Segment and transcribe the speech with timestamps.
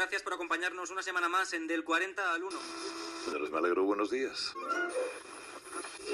[0.00, 2.58] Gracias por acompañarnos una semana más en Del 40 al 1.
[3.26, 3.84] Señores, me alegro.
[3.84, 4.54] Buenos días.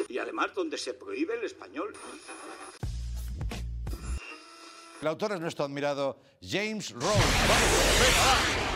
[0.08, 1.92] Y además donde se prohíbe el español.
[5.00, 7.06] El autor es nuestro admirado James Rose.
[7.48, 8.75] ¡Vamos!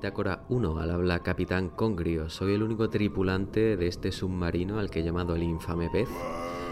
[0.00, 2.30] Bitácora 1, al habla Capitán Congrio.
[2.30, 6.08] Soy el único tripulante de este submarino al que llamado el infame pez.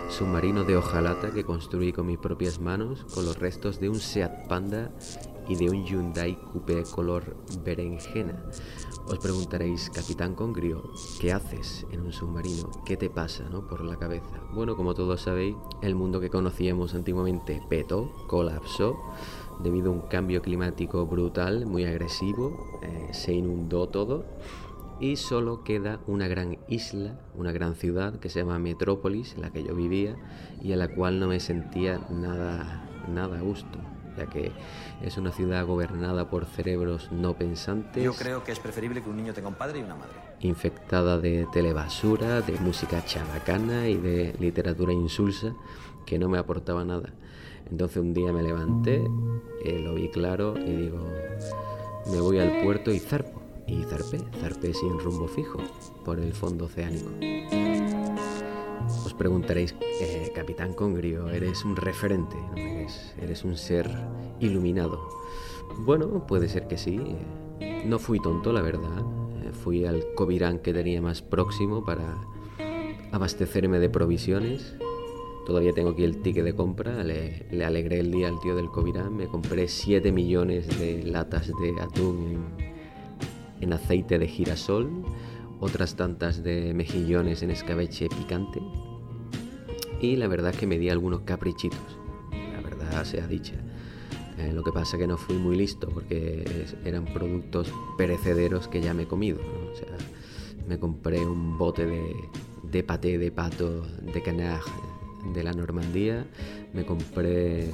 [0.09, 4.49] Submarino de hojalata que construí con mis propias manos con los restos de un Seat
[4.49, 4.91] Panda
[5.47, 8.43] y de un Hyundai Coupé color berenjena.
[9.07, 12.71] Os preguntaréis, Capitán Congrio, ¿qué haces en un submarino?
[12.87, 13.67] ¿Qué te pasa ¿no?
[13.69, 14.41] por la cabeza?
[14.55, 18.97] Bueno, como todos sabéis, el mundo que conocíamos antiguamente petó, colapsó
[19.63, 24.25] debido a un cambio climático brutal, muy agresivo, eh, se inundó todo
[25.01, 29.51] y solo queda una gran isla, una gran ciudad que se llama Metrópolis, en la
[29.51, 30.17] que yo vivía
[30.63, 33.79] y en la cual no me sentía nada, nada a gusto,
[34.17, 34.51] ya que
[35.03, 38.03] es una ciudad gobernada por cerebros no pensantes.
[38.03, 40.15] Yo creo que es preferible que un niño tenga un padre y una madre.
[40.41, 45.55] Infectada de telebasura, de música chabacana y de literatura insulsa
[46.09, 47.13] que no me aportaba nada.
[47.71, 49.05] Entonces un día me levanté,
[49.63, 51.07] eh, lo vi claro y digo,
[52.11, 53.43] me voy al puerto y zarpo.
[53.67, 55.59] Y zarpé, zarpé sin rumbo fijo
[56.07, 57.11] por el fondo oceánico.
[59.05, 62.57] Os preguntaréis, eh, Capitán Congrio, eres un referente, ¿no?
[62.57, 63.91] eres, un ser
[64.41, 65.07] iluminado.
[65.81, 66.99] Bueno, puede ser que sí.
[67.85, 69.05] No fui tonto, la verdad.
[69.43, 72.17] Eh, fui al Covirán que tenía más próximo para
[73.13, 74.75] abastecerme de provisiones
[75.49, 79.17] Todavía tengo aquí el ticket de compra, le, alegré el día al tío del Covirán,
[79.17, 82.45] me compré 7 millones de latas de atún
[83.59, 85.07] en, aceite de girasol,
[85.59, 88.61] otras tantas de mejillones en escabeche picante
[90.03, 91.99] y la verdad es que me di algunos caprichitos,
[92.31, 93.55] la verdad sea dicha.
[94.37, 98.93] Eh, lo que pasa que no fui muy listo porque eran productos perecederos que ya
[98.93, 99.39] me he comido.
[99.73, 99.97] O sea,
[100.69, 102.15] me compré un bote de,
[102.71, 104.61] de paté de pato de canard
[105.35, 106.27] de la Normandía,
[106.73, 107.73] me compré eh,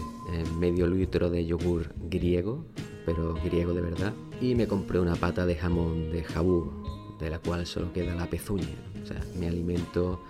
[0.59, 2.65] medio litro de yogur griego,
[3.07, 6.73] pero griego de verdad, y me compré una pata de jamón de jabú,
[7.21, 8.77] de la cual solo queda la pezuña.
[9.03, 10.23] O sea, me alimento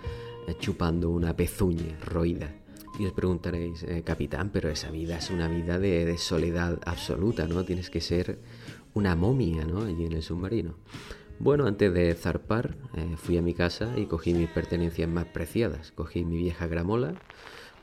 [0.47, 2.53] eh, chupando una pezuña roída.
[2.99, 7.45] Y os preguntaréis, eh, capitán, pero esa vida es una vida de, de, soledad absoluta,
[7.45, 7.65] ¿no?
[7.65, 8.39] Tienes que ser
[8.93, 9.81] una momia, ¿no?
[9.81, 10.75] Allí en el submarino.
[11.39, 15.91] Bueno, antes de zarpar, eh, fui a mi casa y cogí mis pertenencias más preciadas.
[15.91, 17.13] Cogí mi vieja gramola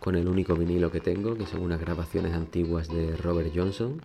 [0.01, 4.01] con el único vinilo que tengo, que son unas grabaciones antiguas de Robert Johnson.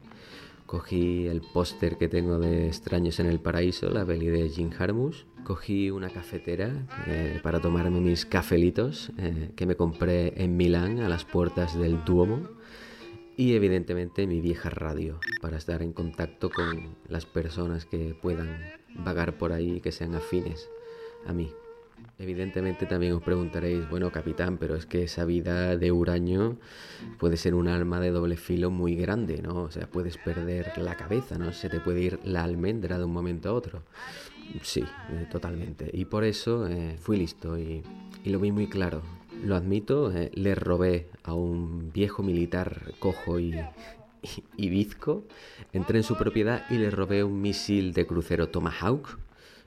[0.65, 5.25] Cogí el póster que tengo de Extraños en el Paraíso, la peli de Jim Harmus.
[5.45, 11.07] Cogí una cafetera eh, para tomarme mis cafelitos eh, que me compré en Milán a
[11.07, 12.56] las puertas del Duomo.
[13.37, 18.57] Y evidentemente mi vieja radio para estar en contacto con las personas que puedan
[18.95, 20.67] vagar por ahí que sean afines
[21.27, 21.51] a mí.
[22.19, 26.57] Evidentemente también os preguntaréis, bueno capitán, pero es que esa vida de huraño
[27.19, 29.63] puede ser un arma de doble filo muy grande, ¿no?
[29.63, 31.53] O sea, puedes perder la cabeza, ¿no?
[31.53, 33.83] Se te puede ir la almendra de un momento a otro.
[34.63, 35.91] Sí, eh, totalmente.
[35.93, 37.83] Y por eso eh, fui listo y,
[38.25, 39.03] lo vi muy claro.
[39.43, 43.55] Lo admito, eh, le robé a un viejo militar cojo y,
[44.57, 45.23] y bizco,
[45.73, 49.17] entré en su propiedad y le robé un misil de crucero Tomahawk,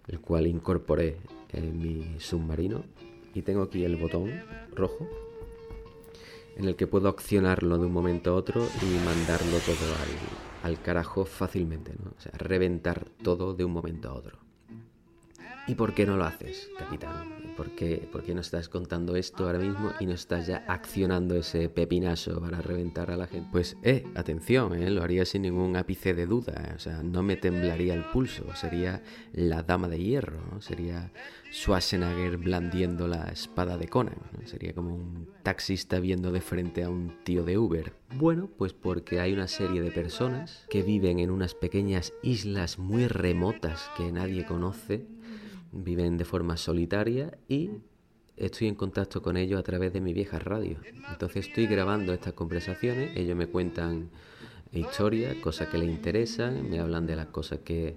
[0.09, 1.17] el cual incorporé
[1.53, 2.85] en mi submarino.
[3.35, 4.33] Y tengo aquí el botón
[4.75, 5.09] rojo
[6.57, 9.95] en el que puedo accionarlo de un momento a otro y mandarlo todo
[10.63, 12.11] al, al carajo fácilmente, ¿no?
[12.11, 14.50] O sea, reventar todo de un momento a otro.
[15.71, 17.55] ¿Y por qué no lo haces, capitán?
[17.57, 21.37] ¿Por qué, ¿Por qué no estás contando esto ahora mismo y no estás ya accionando
[21.37, 23.49] ese pepinazo para reventar a la gente?
[23.53, 26.73] Pues, eh, atención, eh, lo haría sin ningún ápice de duda.
[26.75, 28.53] O sea, no me temblaría el pulso.
[28.57, 30.61] Sería la dama de hierro, ¿no?
[30.61, 31.13] Sería
[31.53, 34.19] Schwarzenegger blandiendo la espada de Conan.
[34.47, 37.93] Sería como un taxista viendo de frente a un tío de Uber.
[38.17, 43.07] Bueno, pues porque hay una serie de personas que viven en unas pequeñas islas muy
[43.07, 45.07] remotas que nadie conoce
[45.73, 47.71] viven de forma solitaria y
[48.37, 50.79] estoy en contacto con ellos a través de mi vieja radio.
[51.11, 54.11] Entonces estoy grabando estas conversaciones, ellos me cuentan
[54.73, 57.97] historias, cosas que les interesan, me hablan de las cosas que,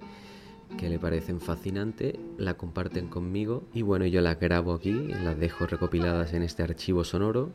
[0.77, 5.65] que le parecen fascinantes, la comparten conmigo y bueno, yo las grabo aquí, las dejo
[5.65, 7.51] recopiladas en este archivo sonoro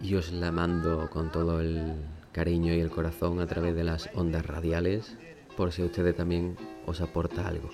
[0.00, 1.94] y os la mando con todo el
[2.32, 5.16] cariño y el corazón a través de las ondas radiales
[5.56, 6.56] por si a ustedes también
[6.86, 7.68] os aporta algo.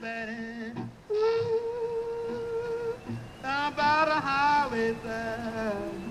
[0.00, 0.72] betty
[3.42, 6.07] down by the highway side.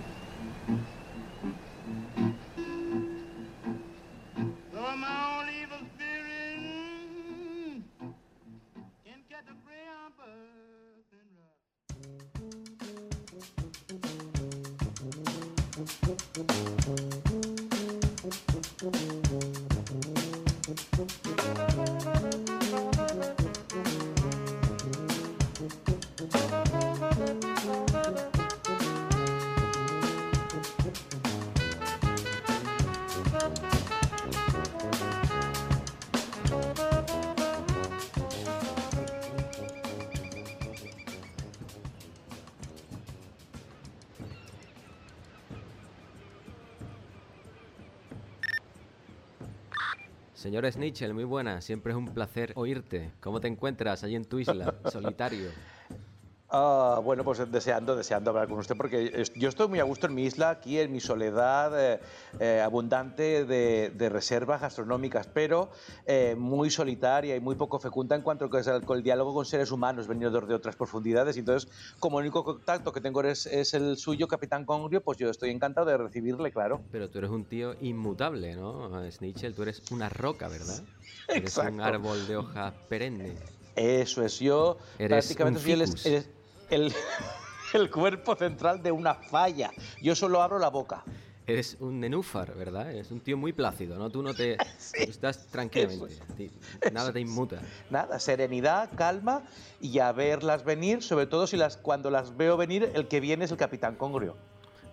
[50.47, 51.59] Señor Snitchell, muy buena.
[51.59, 53.11] Siempre es un placer oírte.
[53.19, 55.49] ¿Cómo te encuentras allí en tu isla, solitario?
[56.59, 60.15] Ah, bueno, pues deseando, deseando hablar con usted, porque yo estoy muy a gusto en
[60.15, 61.99] mi isla, aquí en mi soledad eh,
[62.39, 65.69] eh, abundante de, reservas gastronómicas, pero
[66.07, 68.49] eh, muy solitaria y muy poco fecunda en cuanto
[68.87, 71.37] al diálogo con seres humanos venidos de otras profundidades.
[71.37, 71.69] Entonces,
[71.99, 75.51] como el único contacto que tengo es, es, el suyo, Capitán Congrio, pues yo estoy
[75.51, 76.81] encantado de recibirle, claro.
[76.89, 78.99] Pero tú eres un tío inmutable, ¿no?
[79.11, 80.81] Snitchell, tú eres una roca, ¿verdad?
[81.27, 81.61] Exacto.
[81.61, 83.35] Eres un árbol de hojas perenne.
[83.75, 86.36] Eso es, yo Eres prácticamente soy el, el-
[86.69, 86.93] el-
[87.73, 89.71] el cuerpo central de una falla.
[90.01, 91.03] Yo solo abro la boca.
[91.45, 92.91] Eres un nenúfar, ¿verdad?
[92.91, 94.09] Eres un tío muy plácido, ¿no?
[94.09, 94.57] Tú no te...
[95.05, 96.51] tú estás tranquilamente.
[96.91, 97.61] Nada te inmuta.
[97.89, 99.43] Nada, serenidad, calma
[99.79, 103.45] y a verlas venir, sobre todo si las, cuando las veo venir, el que viene
[103.45, 104.35] es el Capitán Congrio.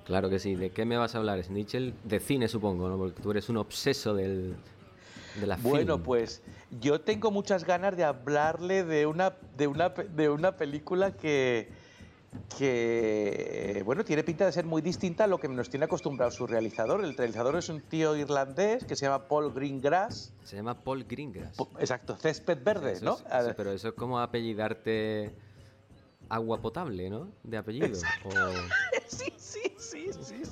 [0.04, 0.54] Claro que sí.
[0.54, 1.92] ¿De qué me vas a hablar, Snitchell?
[2.04, 2.98] De cine, supongo, ¿no?
[2.98, 4.54] Porque tú eres un obseso del,
[5.34, 6.02] de la Bueno, film.
[6.04, 6.42] pues
[6.80, 11.68] yo tengo muchas ganas de hablarle de una, de una, de una película que,
[12.58, 16.46] que, bueno, tiene pinta de ser muy distinta a lo que nos tiene acostumbrado su
[16.46, 17.04] realizador.
[17.04, 20.32] El realizador es un tío irlandés que se llama Paul Greengrass.
[20.44, 21.56] Se llama Paul Greengrass.
[21.78, 23.14] Exacto, césped verde, Eso ¿no?
[23.14, 25.34] es- eso- pero eso es como apellidarte
[26.28, 27.28] agua potable, ¿no?
[27.42, 27.98] De apellido.
[28.24, 28.30] O,
[29.06, 30.42] sí, sí, sí, sí.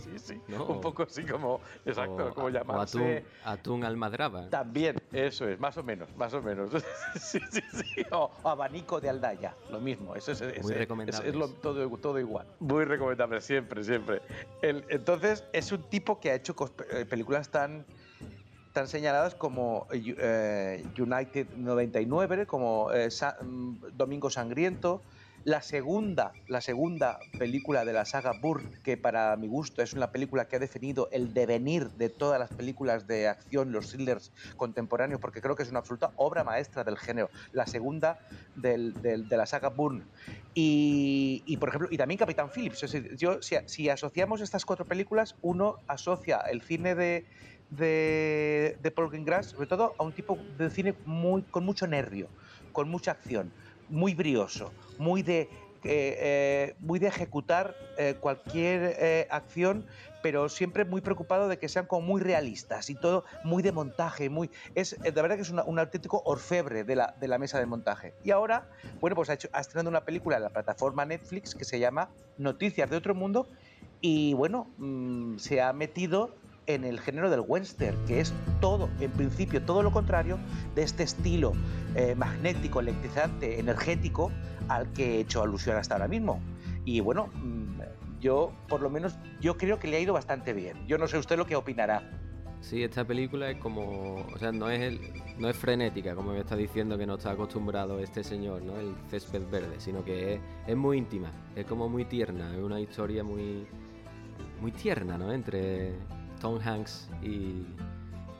[0.58, 0.64] No.
[0.66, 2.98] Un poco así como, exacto, o- como o llamarse.
[2.98, 4.48] atún, atún almadraba.
[4.50, 6.70] También, eso es, más o menos, más o menos.
[7.20, 8.06] sí, sí, sí.
[8.10, 10.14] O, o abanico de Aldaya, lo mismo.
[10.14, 11.28] Eso es, es- Muy es- recomendables.
[11.30, 12.46] Es, lo- todo, todo igual.
[12.60, 14.22] Muy recomendable, siempre, siempre.
[14.60, 16.54] El- entonces, es un tipo que ha hecho
[16.90, 17.84] eh, películas tan
[18.72, 25.02] tan señaladas como eh, United 99, como eh, Sa- mm, Domingo Sangriento,
[25.44, 30.12] la segunda, la segunda película de la saga Burr, que para mi gusto es una
[30.12, 35.20] película que ha definido el devenir de todas las películas de acción, los thrillers contemporáneos,
[35.20, 37.30] porque creo que es una absoluta obra maestra del género.
[37.50, 38.18] La segunda
[38.54, 40.06] del- de la saga Bourne.
[40.54, 42.80] Y, y, por ejemplo, y también Capitán Phillips.
[43.16, 47.24] Yo, si, si asociamos estas cuatro películas, uno asocia el cine de,
[47.68, 52.32] de, de Paul Greengrass, sobre todo a un tipo de cine muy, con mucho nervio,
[52.70, 53.54] con mucha acción,
[53.92, 55.48] muy brioso, muy de, eh,
[55.84, 59.86] eh, muy de ejecutar eh, cualquier acción,
[60.22, 64.30] pero siempre muy preocupado de que sean como muy realistas y todo muy de montaje,
[64.30, 67.66] muy es de verdad que es un auténtico orfebre de la, de la mesa de
[67.66, 68.14] montaje.
[68.24, 68.66] Y ahora,
[69.00, 72.10] bueno, pues ha, hecho, ha estrenado una película en la plataforma Netflix que se llama
[72.38, 73.48] Noticias de otro mundo
[74.00, 79.10] y bueno, mm, se ha metido en el género del western, que es todo, en
[79.10, 80.38] principio, todo lo contrario
[80.74, 81.52] de este estilo
[81.94, 84.30] eh, magnético, electrizante, energético
[84.68, 86.40] al que he hecho alusión hasta ahora mismo.
[86.84, 87.80] Y bueno, mm,
[88.20, 90.86] yo por lo menos yo creo que le ha ido bastante bien.
[90.86, 92.02] Yo no sé usted lo que opinará.
[92.60, 95.00] Sí, esta película es como, o sea, no es el,
[95.36, 98.78] no es frenética, como me está diciendo que no está acostumbrado este señor, ¿no?
[98.78, 102.80] El césped verde, sino que es, es muy íntima, es como muy tierna, es una
[102.80, 103.66] historia muy,
[104.60, 105.32] muy tierna, ¿no?
[105.32, 105.96] Entre
[106.42, 107.64] Tom Hanks y,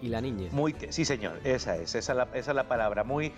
[0.02, 0.48] y la niña.
[0.50, 3.04] Muy, sí, señor, esa es, esa es la, es la palabra.
[3.04, 3.32] Muy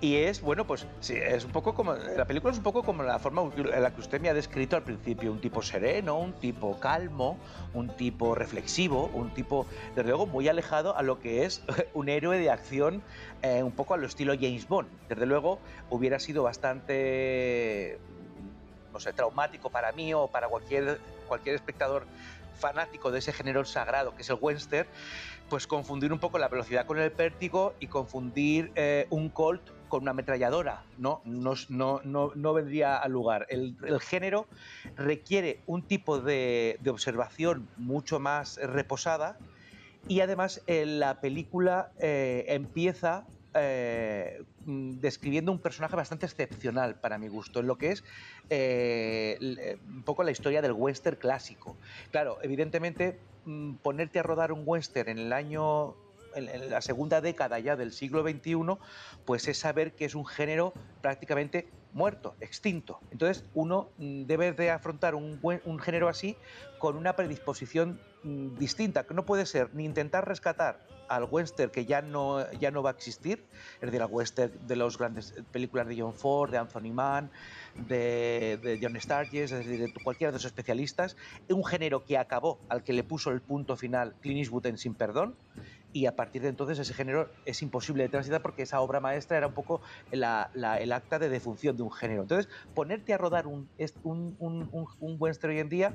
[0.00, 3.02] y es bueno, pues sí, es un poco como la película es un poco como
[3.02, 6.34] la forma en la que usted me ha descrito al principio, un tipo sereno, un
[6.34, 7.38] tipo calmo,
[7.72, 11.62] un tipo reflexivo, un tipo desde luego muy alejado a lo que es
[11.94, 13.02] un héroe de acción,
[13.42, 14.88] eh, un poco a lo estilo James Bond.
[15.08, 15.58] Desde luego
[15.88, 17.98] hubiera sido bastante
[18.92, 22.04] o sea, traumático para mí o para cualquier, cualquier espectador
[22.56, 24.88] fanático de ese género sagrado que es el western,
[25.48, 30.02] pues confundir un poco la velocidad con el pértigo y confundir eh, un Colt con
[30.02, 31.22] una ametralladora, ¿no?
[31.24, 33.46] No, no, no, no vendría al lugar.
[33.48, 34.46] El, género
[34.96, 39.38] requiere un tipo de, de, observación mucho más reposada
[40.08, 47.28] y además eh, la película eh, empieza eh, describiendo un personaje bastante excepcional para mi
[47.28, 48.04] gusto, en lo que es
[48.50, 51.76] eh, un poco la historia del western clásico.
[52.10, 55.94] Claro, evidentemente mm, ponerte a rodar un western en el año
[56.34, 58.56] en, la segunda década ya del siglo XXI,
[59.24, 63.00] pues es saber que es un género prácticamente muerto, extinto.
[63.10, 65.40] Entonces uno mm, debe de afrontar un,
[65.80, 66.36] género así
[66.78, 71.86] con una predisposición mm, distinta, que no puede ser ni intentar rescatar al western que
[71.86, 73.44] ya no, ya no va a existir,
[73.76, 77.30] es decir, al western de las grandes películas de John Ford, de Anthony Mann,
[77.88, 81.16] de, de John Sturges, es decir, de cualquiera de esos especialistas,
[81.48, 84.94] un género que acabó, al que le puso el punto final Clint Eastwood en Sin
[84.94, 85.36] Perdón,
[85.96, 89.38] y a partir de entonces ese género es imposible de transitar porque esa obra maestra
[89.38, 89.80] era un poco
[90.12, 92.20] la, el acta de defunción de un género.
[92.20, 93.70] Entonces, ponerte a rodar un,
[94.02, 94.68] un, un,
[95.00, 95.94] un western hoy en día,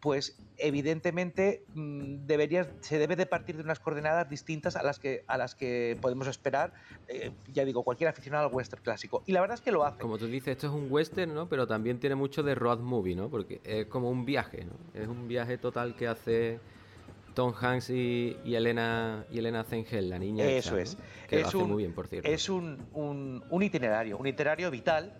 [0.00, 5.24] pues evidentemente mmm, deberías, se debe de partir de unas coordenadas distintas a las que,
[5.26, 6.74] a las que podemos esperar,
[7.08, 9.22] eh, ya digo, cualquier aficionado al western clásico.
[9.24, 9.98] Y la verdad es que lo hace.
[9.98, 11.48] Como tú dices, esto es un western, ¿no?
[11.48, 13.30] Pero también tiene mucho de road movie, ¿no?
[13.30, 14.74] Porque es como un viaje, ¿no?
[14.92, 16.60] Es un viaje total que hace
[17.38, 20.44] Tom Hanks y, y, Elena y Elena Zengel, la niña.
[20.44, 20.98] Eso esa, es.
[20.98, 21.04] ¿no?
[21.28, 22.28] Que es lo hace un, muy bien, por cierto.
[22.28, 25.12] Es un, un, un itinerario, un itinerario vital,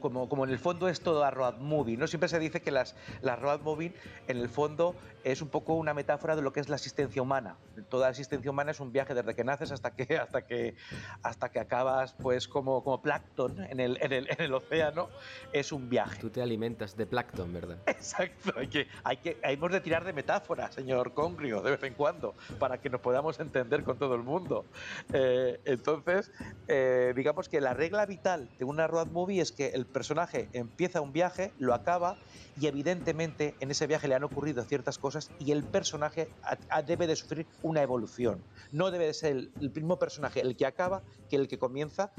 [0.00, 1.98] como, como en el fondo es todo a road movie.
[1.98, 2.06] ¿no?
[2.06, 3.92] Siempre se dice que las, las road movie,
[4.28, 4.94] en el fondo,
[5.24, 7.56] es un poco una metáfora de lo que es la asistencia humana.
[7.88, 10.76] Toda asistencia humana es un viaje desde que naces hasta que, hasta que,
[11.22, 15.08] hasta que acabas pues como, como plancton en el, en, el, en el océano.
[15.52, 16.20] Es un viaje.
[16.20, 17.78] Tú te alimentas de plancton, ¿verdad?
[17.86, 18.52] Exacto.
[18.56, 22.34] Hay que, hay que, hemos de tirar de metáfora, señor Congrio, de vez en cuando,
[22.58, 24.64] para que nos podamos entender con todo el mundo.
[25.12, 26.30] Eh, entonces,
[26.68, 31.00] eh, digamos que la regla vital de una road movie es que el personaje empieza
[31.00, 32.16] un viaje, lo acaba
[32.60, 35.07] y evidentemente en ese viaje le han ocurrido ciertas cosas
[35.38, 36.28] y el personaje
[36.86, 38.42] debe de sufrir una evolución.
[38.72, 42.12] No debe de ser el, el, mismo personaje el que acaba que el que comienza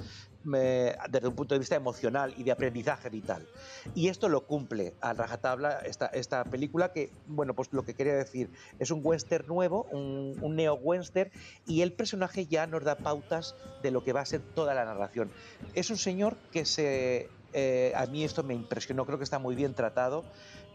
[0.44, 3.48] me, desde un punto de vista emocional y de aprendizaje vital.
[3.96, 8.16] Y esto lo cumple a rajatabla esta, esta película que, bueno, pues lo que quería
[8.16, 11.32] decir, es un western nuevo, un, un neo-western
[11.66, 14.86] y el personaje ya nos da pautas de lo que va a ser toda la
[14.86, 15.32] narración.
[15.74, 19.56] Es un señor que se eh, a mí esto me impresionó, creo que está muy
[19.56, 20.24] bien tratado,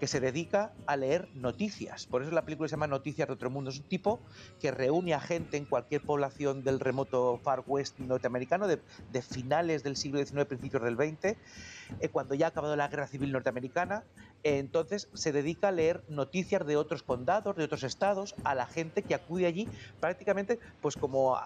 [0.00, 2.06] que se dedica a leer noticias.
[2.06, 3.70] Por eso la película se llama Noticias de otro mundo.
[3.70, 4.20] Es un tipo
[4.60, 8.80] que reúne a gente en cualquier población del remoto Far West norteamericano de,
[9.12, 11.36] de finales del siglo XIX, principios del XX,
[12.00, 14.04] eh, cuando ya ha acabado la guerra civil norteamericana.
[14.42, 18.66] Eh, entonces se dedica a leer noticias de otros condados, de otros estados, a la
[18.66, 19.68] gente que acude allí,
[20.00, 21.38] prácticamente, pues como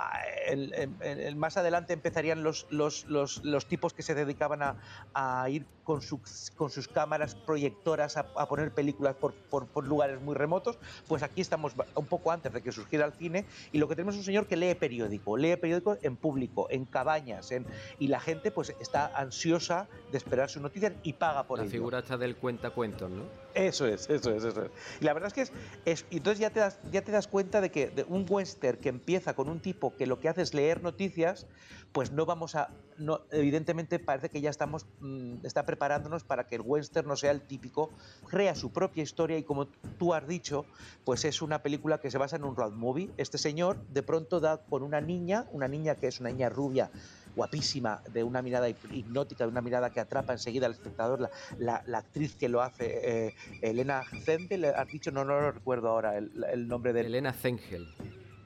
[0.46, 4.76] el, más adelante empezarían los, los, los, los, tipos que se dedicaban a,
[5.14, 6.20] a ir con, su,
[6.56, 11.22] con, sus cámaras proyectoras a, a poner películas por, por, por, lugares muy remotos, pues
[11.22, 14.20] aquí estamos un poco antes de que surgiera el cine y lo que tenemos es
[14.20, 17.66] un señor que lee periódico, lee periódico en público, en cabañas, en,
[17.98, 21.70] y la gente pues está ansiosa de esperar su noticia y paga por la ello.
[21.70, 23.24] La figura está del cuenta-cuentos, ¿no?
[23.58, 24.70] Eso es, eso es, eso es.
[25.00, 25.52] Y la verdad es que es,
[25.84, 28.88] es entonces ya te, das, ya te das cuenta de que de un western que
[28.88, 31.46] empieza con un tipo que lo que hace es leer noticias,
[31.92, 36.54] pues no vamos a, no, evidentemente parece que ya estamos, mmm, está preparándonos para que
[36.54, 37.90] el western no sea el típico,
[38.28, 39.66] crea su propia historia y como
[39.98, 40.66] tú has dicho,
[41.04, 43.10] pues es una película que se basa en un road movie.
[43.16, 46.90] Este señor de pronto da con una niña, una niña que es una niña rubia,
[47.34, 51.82] guapísima, de una mirada hipnótica, de una mirada que atrapa enseguida al espectador, la, la,
[51.86, 56.16] la actriz que lo hace, eh, Elena Zengel, has dicho, no, no lo recuerdo ahora
[56.16, 57.00] el, el nombre de...
[57.00, 57.88] Elena Zengel.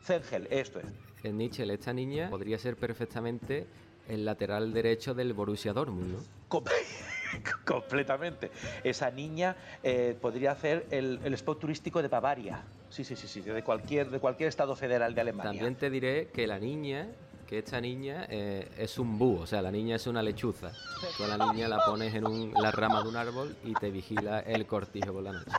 [0.03, 0.87] Zengel, esto es.
[1.25, 3.67] En Nietzsche, esta niña podría ser perfectamente
[4.09, 6.19] el lateral derecho del Borussia Dortmund, ¿no?
[6.49, 6.65] Com
[7.65, 8.51] completamente.
[8.83, 12.63] Esa niña eh, podría hacer el, el, spot turístico de Bavaria.
[12.91, 15.53] Sí, sí, sí, sí, de cualquier, de cualquier estado federal de Alemania.
[15.53, 17.09] También te diré que la niña
[17.53, 20.73] que esta niña eh, es un búho, o sea, la niña es una lechuza.
[21.19, 24.41] Tú la niña la pones en un, la rama de un árbol y te vigila
[24.41, 25.51] el cortijo por la noche.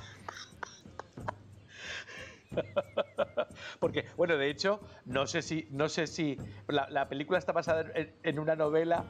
[3.80, 6.36] Porque, bueno, de hecho, no sé si, no sé si
[6.68, 7.86] la, la película está basada
[8.24, 9.06] en una novela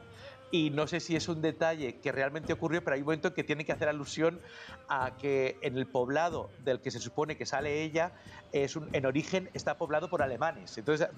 [0.50, 3.34] y no sé si es un detalle que realmente ocurrió, pero hay un momento en
[3.34, 4.40] que tiene que hacer alusión
[4.88, 8.14] a que en el poblado del que se supone que sale ella,
[8.52, 10.76] es un, en origen está poblado por alemanes.
[10.78, 11.08] Entonces,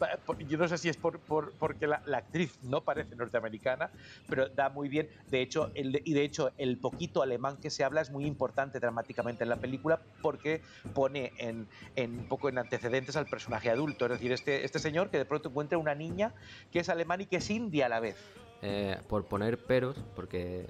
[0.40, 3.92] yo no sé si es por, por- porque la, actriz no parece norteamericana,
[4.28, 5.08] pero da muy bien.
[5.26, 8.80] De hecho, el, y de hecho, el poquito alemán que se habla es muy importante
[8.80, 14.06] dramáticamente en la película porque pone en un poco en antecedentes al personaje adulto.
[14.06, 16.34] Es decir, este, este señor que de pronto encuentra una niña
[16.70, 18.45] que es alemán y que es india a la vez.
[18.62, 20.66] Eh, por poner peros, porque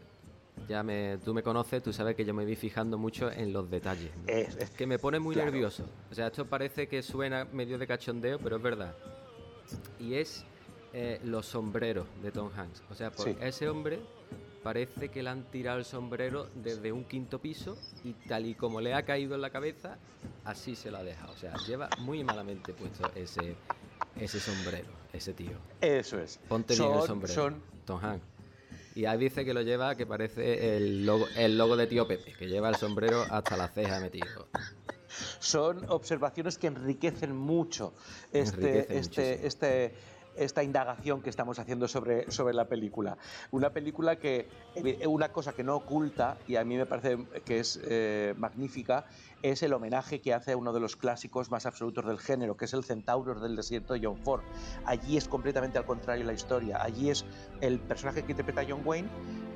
[0.69, 3.71] ya me, tú me conoces, tú sabes que yo me voy fijando mucho en los
[3.71, 4.11] detalles.
[4.17, 4.23] ¿no?
[4.27, 5.51] Es- es- que me pone muy claro.
[5.51, 5.85] nervioso.
[6.11, 8.95] O sea, esto parece que suena medio de cachondeo, pero es verdad.
[10.01, 10.45] Y es
[10.93, 12.83] eh, los sombreros de Tom Hanks.
[12.91, 13.37] O sea, por Sí.
[13.41, 14.01] ese hombre
[14.63, 18.81] parece que le han tirado el sombrero desde un quinto piso y tal y como
[18.81, 19.99] le ha caído en la cabeza,
[20.45, 21.33] así se lo ha dejado.
[21.33, 23.57] O sea, lleva muy malamente puesto ese,
[24.19, 25.59] ese sombrero, ese tío.
[25.83, 26.39] Eso es.
[26.49, 27.35] Ponte bien el sombrero.
[27.35, 28.27] son- Tom Hanks.
[28.95, 32.33] Y ahí dice que lo lleva, que parece el logo, el logo de tío Pepe,
[32.33, 34.49] que lleva el sombrero hasta la ceja metido.
[35.39, 37.93] son observaciones que enriquecen mucho
[38.33, 39.95] este, Enriquecen este, este,
[40.37, 43.17] esta indagación que estamos haciendo sobre, sobre la película.
[43.51, 47.61] Una película que, evi- una cosa que no oculta, y a mí me parece que
[47.61, 49.07] es eh, magnífica,
[49.43, 52.65] es el homenaje que hace a uno de los clásicos más absolutos del género, que
[52.65, 54.43] es el Centauros del Desierto de John Ford.
[54.85, 56.83] Allí es completamente al contrario la historia.
[56.83, 57.25] Allí es
[57.61, 59.09] el personaje que interpreta John Wayne,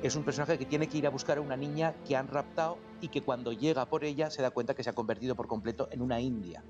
[0.03, 2.77] es un personaje que tiene que ir a buscar a una niña que han raptado
[3.01, 5.87] y que cuando llega por ella se da cuenta que se ha convertido por completo
[5.91, 6.63] en una india.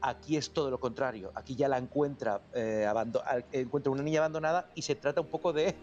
[0.00, 1.30] Aquí es todo lo contrario.
[1.34, 2.86] Aquí ya la encuentra, eh,
[3.52, 5.74] encuentra una niña abandonada y se trata un poco de,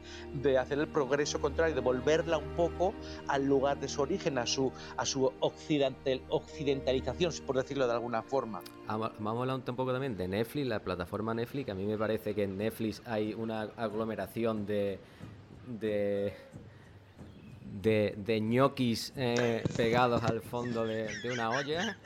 [0.41, 2.93] de hacer el progreso contrario, de volverla un poco
[3.27, 8.23] al lugar de su origen, a su, a su occidental- occidentalización, por decirlo de alguna
[8.23, 8.61] forma.
[8.87, 11.69] Vamos a hablar un poco también de Netflix, la plataforma Netflix.
[11.69, 14.86] A mí me parece que en Netflix hay una aglomeración de.
[15.67, 16.33] De.
[17.81, 21.97] de, de ñoquis eh, pegados al fondo de, de una olla.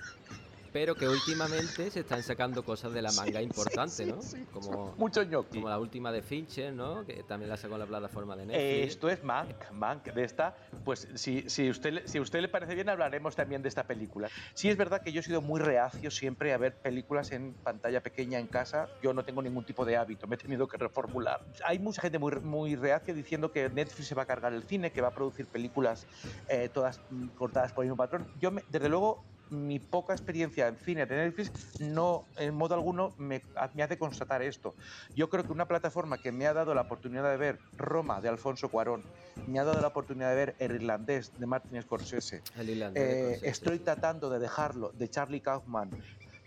[0.72, 4.20] Pero que últimamente se están sacando cosas de la manga importantes, ¿no?
[4.52, 5.58] Como, Mucho ñoqui.
[5.58, 7.06] como la última de Fincher, ¿no?
[7.06, 8.94] Que también la sacó en la plataforma de Netflix.
[8.94, 10.56] Esto es Mank, Mank de esta.
[10.86, 14.30] Pues si, si, usted, si a usted le parece bien, hablaremos también de esta película.
[14.56, 18.02] Sí es verdad que yo he sido muy reacio siempre a ver películas en pantalla
[18.02, 18.90] pequeña en casa.
[19.02, 21.42] Yo no tengo ningún tipo de hábito, me he tenido que reformular.
[21.66, 24.92] Hay mucha gente muy, muy reacia diciendo que Netflix se va a cargar el cine,
[24.94, 26.08] que va a producir películas
[26.48, 28.30] eh, todas mm, cortadas por el mismo patrón.
[28.36, 33.14] Yo, me- desde luego, mi poca experiencia en cine de Netflix no, en modo alguno,
[33.18, 33.42] me,
[33.74, 34.76] me hace constatar esto.
[35.16, 38.30] Yo creo que una plataforma que me ha dado la oportunidad de ver Roma de
[38.30, 39.04] Alfonso Cuarón,
[39.48, 43.18] me ha dado la oportunidad de ver El Irlandés de Martin Scorsese, El irlandés eh,
[43.18, 43.50] Scorsese.
[43.50, 45.90] estoy tratando de dejarlo de Charlie Kaufman,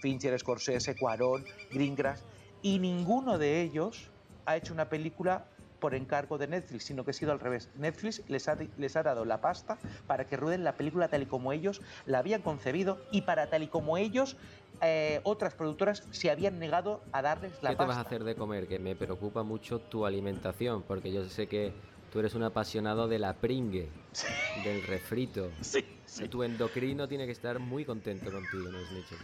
[0.00, 2.24] Fincher, Scorsese, Cuarón, Greengrass,
[2.62, 4.10] y ninguno de ellos
[4.46, 5.53] ha hecho una película
[5.84, 7.68] por encargo de Netflix, sino que ha sido al revés.
[7.76, 11.26] Netflix les ha, les ha dado la pasta para que rueden la película tal y
[11.26, 14.38] como ellos la habían concebido y para tal y como ellos
[14.80, 17.84] eh, otras productoras se habían negado a darles la ¿Qué te pasta.
[17.86, 18.66] vas a hacer de comer?
[18.66, 21.74] Que me preocupa mucho tu alimentación, porque yo sé que
[22.10, 23.90] tú eres un apasionado de la pringue,
[24.64, 25.50] del refrito.
[25.60, 25.84] Sí,
[26.30, 29.18] Tu endocrino tiene que estar muy contento contigo, ¿no es Mitchell?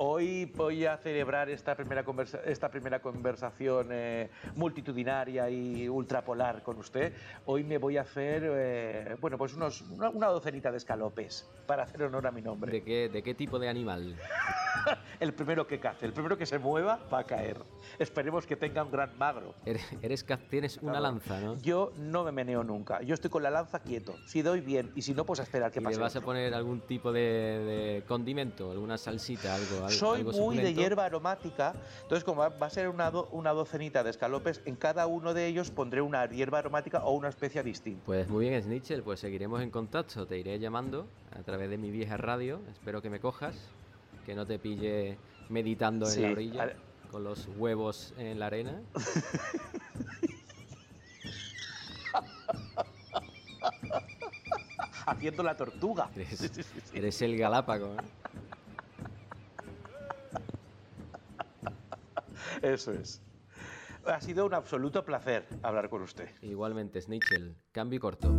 [0.00, 6.78] Hoy voy a celebrar esta primera, conversa- esta primera conversación eh, multitudinaria y ultrapolar con
[6.78, 7.12] usted.
[7.46, 11.82] Hoy me voy a hacer, eh, bueno, pues unos, una, una docenita de escalopes para
[11.82, 12.70] hacer honor a mi nombre.
[12.70, 14.14] ¿De qué, ¿De qué tipo de animal?
[15.18, 17.56] El primero que cace, el primero que se mueva va a caer.
[17.98, 19.52] Esperemos que tenga un gran magro.
[19.66, 21.56] Eres, eres tienes una lanza, ¿no?
[21.60, 23.02] Yo no me meneo nunca.
[23.02, 24.14] Yo estoy con la lanza quieto.
[24.26, 25.96] Si doy bien y si no, pues a esperar que ¿Y pase.
[25.96, 26.26] le vas a otro.
[26.26, 29.84] poner algún tipo de, de condimento, alguna salsita, algo?
[29.88, 33.52] Al- Soy algo muy de hierba aromática, entonces como va a ser una, do- una
[33.52, 37.62] docenita de escalopes, en cada uno de ellos pondré una hierba aromática o una especia
[37.62, 38.02] distinta.
[38.06, 40.26] Pues muy bien, Snitchell, pues seguiremos en contacto.
[40.26, 42.60] Te iré llamando a través de mi vieja radio.
[42.70, 43.54] Espero que me cojas,
[44.24, 46.76] que no te pille meditando en Sí, la orilla, haré-
[47.10, 48.80] con los huevos en la arena.
[55.06, 56.10] Haciendo la tortuga.
[56.14, 56.50] Eres,
[56.92, 57.94] eres el Galápago.
[57.94, 58.27] ¿eh?
[62.62, 63.22] Eso es.
[64.06, 66.28] Ha sido un absoluto placer hablar con usted.
[66.42, 67.56] Igualmente, Snitchell.
[67.72, 68.32] Cambio corto.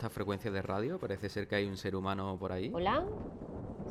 [0.00, 0.98] Esta frecuencia de radio?
[0.98, 2.70] Parece ser que hay un ser humano por ahí.
[2.72, 3.04] Hola.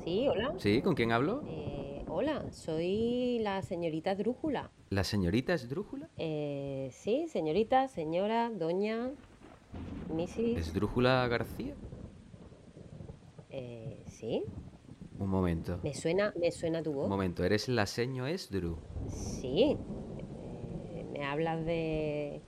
[0.04, 0.56] Sí, hola.
[0.58, 0.82] ¿Sí?
[0.82, 1.44] ¿Con quién hablo?
[1.48, 4.72] Eh, hola, soy la señorita Drújula.
[4.90, 6.10] ¿La señorita Esdrújula?
[6.18, 9.12] Eh, sí, señorita, señora, doña,
[10.12, 10.58] Mrs.
[10.58, 11.76] ¿Esdrújula García?
[13.52, 14.44] Eh, sí.
[15.20, 15.80] Un momento.
[15.84, 17.08] Me suena, me suena tu Un voz.
[17.10, 17.44] momento.
[17.44, 18.80] ¿Eres la seño Esdru?
[19.10, 19.78] Sí.
[20.18, 22.42] Eh, me hablas de,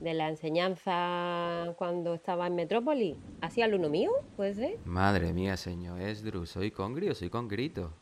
[0.00, 3.16] de la enseñanza cuando estaba en Metrópoli.
[3.40, 4.10] ¿Hacía alumno mío?
[4.36, 4.78] ¿Puede ser?
[4.84, 6.46] Madre mía, señor Esdru.
[6.46, 7.14] ¿Soy congrio?
[7.14, 7.92] ¿Soy congrito?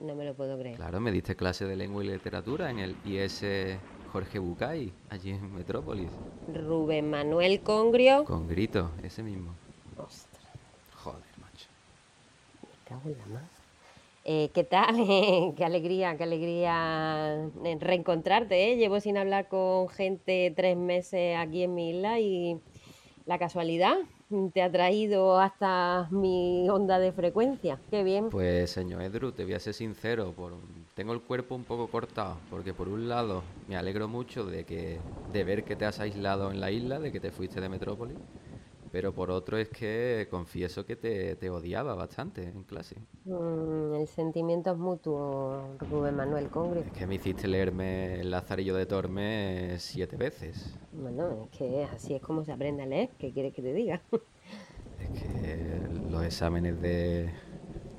[0.00, 0.76] No me lo puedo creer.
[0.76, 3.44] Claro, me diste clase de lengua y literatura en el IS
[4.12, 6.10] Jorge Bucay, allí en Metrópolis.
[6.52, 8.24] Rubén Manuel Congrio.
[8.24, 9.54] Congrito, ese mismo.
[9.98, 10.42] Ostras,
[10.96, 11.68] Joder, macho.
[12.62, 13.59] me cago en la mar.
[14.24, 14.94] Eh, ¿Qué tal?
[15.56, 18.76] qué alegría, qué alegría eh, reencontrarte, ¿eh?
[18.76, 22.60] Llevo sin hablar con gente tres meses aquí en mi isla y
[23.26, 23.96] la casualidad
[24.52, 27.80] te ha traído hasta mi onda de frecuencia.
[27.90, 28.30] Qué bien.
[28.30, 30.52] Pues, señor Edru, te voy a ser sincero, por
[30.94, 34.98] tengo el cuerpo un poco cortado, porque por un lado me alegro mucho de que
[35.32, 38.18] de ver que te has aislado en la isla, de que te fuiste de Metrópolis,
[38.92, 42.96] pero por otro es que confieso que te, te odiaba bastante en clase.
[43.24, 46.82] Mm, el sentimiento es mutuo, Rubén Manuel Congrio.
[46.82, 50.74] Es que me hiciste leerme el Lazarillo de Tormes siete veces.
[50.92, 53.10] Bueno, es que así es como se aprende a leer.
[53.18, 54.00] ¿Qué quieres que te diga?
[55.00, 57.30] Es que los exámenes de,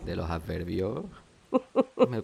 [0.06, 1.04] de los adverbios
[2.08, 2.23] me,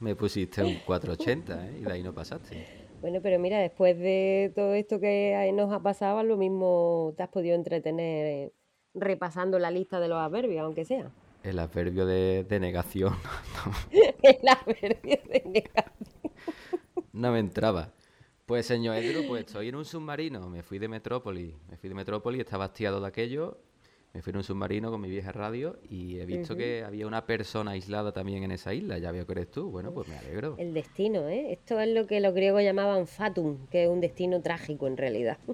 [0.00, 1.78] me pusiste un 480 ¿eh?
[1.80, 2.87] y de ahí no pasaste.
[3.00, 7.28] Bueno, pero mira, después de todo esto que nos ha pasado, lo mismo te has
[7.28, 8.52] podido entretener
[8.94, 11.10] repasando la lista de los adverbios, aunque sea.
[11.44, 13.14] El adverbio de, de negación
[14.22, 15.94] El adverbio de negación.
[17.12, 17.92] no me entraba.
[18.46, 20.48] Pues señor Edru, pues estoy en un submarino.
[20.48, 21.54] Me fui de Metrópolis.
[21.68, 23.58] Me fui de Metrópolis, estaba hastiado de aquello.
[24.18, 27.24] Me fui en un submarino con mi vieja radio y he visto que había una
[27.24, 28.98] persona aislada también en esa isla.
[28.98, 29.70] Ya veo que eres tú.
[29.70, 30.56] Bueno, pues me alegro.
[30.58, 31.52] El destino, ¿eh?
[31.52, 35.38] Esto es lo que los griegos llamaban fatum, que es un destino trágico en realidad.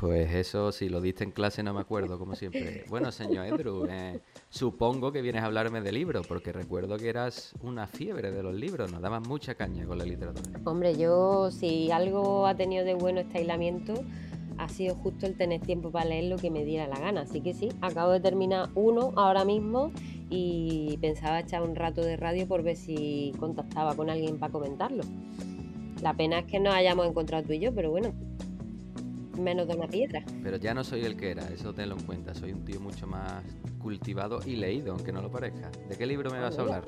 [0.00, 2.84] Pues eso, si lo diste en clase no me acuerdo, como siempre.
[2.88, 7.52] Bueno, señor Edru, eh, supongo que vienes a hablarme de libros, porque recuerdo que eras
[7.62, 10.60] una fiebre de los libros, nos dabas mucha caña con la literatura.
[10.64, 13.94] Hombre, yo si algo ha tenido de bueno este aislamiento,
[14.58, 17.22] ha sido justo el tener tiempo para leer lo que me diera la gana.
[17.22, 19.92] Así que sí, acabo de terminar uno ahora mismo
[20.30, 25.02] y pensaba echar un rato de radio por ver si contactaba con alguien para comentarlo.
[26.02, 28.12] La pena es que no hayamos encontrado tú y yo, pero bueno,
[29.38, 30.24] menos de una piedra.
[30.42, 32.34] Pero ya no soy el que era, eso tenlo en cuenta.
[32.34, 33.42] Soy un tío mucho más
[33.80, 35.70] cultivado y leído, aunque no lo parezca.
[35.88, 36.84] ¿De qué libro me vas a hablar?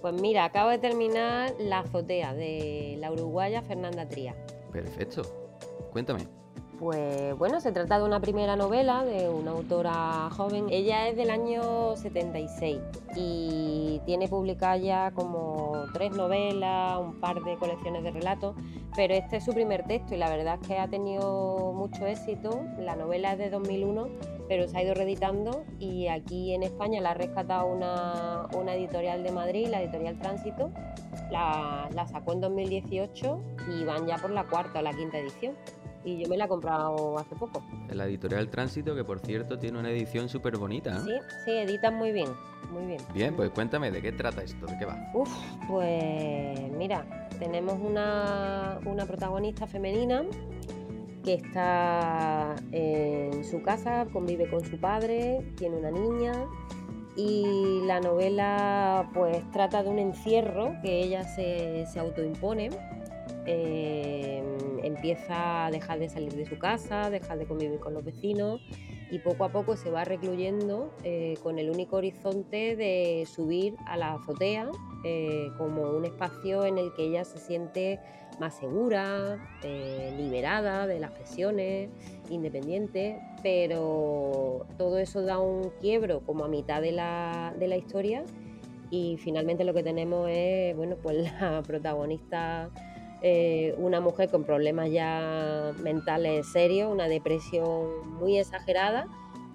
[0.00, 4.36] Pues mira, acabo de terminar La azotea de la uruguaya Fernanda Trías.
[4.72, 5.22] Perfecto.
[5.90, 6.45] Cuéntame.
[6.78, 10.66] Pues bueno, se trata de una primera novela de una autora joven.
[10.68, 12.78] Ella es del año 76
[13.16, 18.54] y tiene publicadas ya como tres novelas, un par de colecciones de relatos,
[18.94, 22.60] pero este es su primer texto y la verdad es que ha tenido mucho éxito.
[22.78, 24.08] La novela es de 2001,
[24.46, 29.32] pero se ha ido reeditando y aquí en España la ha rescatado una, editorial de
[29.32, 30.70] Madrid, la editorial Tránsito.
[31.30, 35.54] La sacó en 2018 y van ya por la cuarta o la quinta edición
[36.06, 37.62] y yo me la he comprado hace poco.
[37.90, 40.94] La editorial Tránsito, que por cierto tiene una edición súper bonita.
[40.94, 41.04] ¿no?
[41.04, 41.12] Sí,
[41.44, 42.28] sí, editan muy bien,
[42.70, 43.00] muy bien.
[43.12, 44.66] Bien, pues cuéntame, ¿de qué trata esto?
[44.66, 44.96] ¿De qué va?
[45.12, 45.28] Uf,
[45.68, 50.24] pues mira, tenemos una, una protagonista femenina
[51.24, 56.32] que está en su casa, convive con su padre, tiene una niña
[57.16, 62.70] y la novela pues trata de un encierro que ella se, se autoimpone.
[63.44, 64.42] Eh,
[64.96, 68.60] empieza a dejar de salir de su casa, dejar de convivir con los vecinos
[69.10, 73.96] y poco a poco se va recluyendo eh, con el único horizonte de subir a
[73.96, 74.68] la azotea
[75.04, 78.00] eh, como un espacio en el que ella se siente
[78.40, 81.88] más segura, eh, liberada de las presiones,
[82.28, 88.24] independiente, pero todo eso da un quiebro como a mitad de la, de la historia
[88.90, 92.70] y finalmente lo que tenemos es, bueno, pues la protagonista
[93.22, 99.06] eh, una mujer con problemas ya mentales serios, una depresión muy exagerada,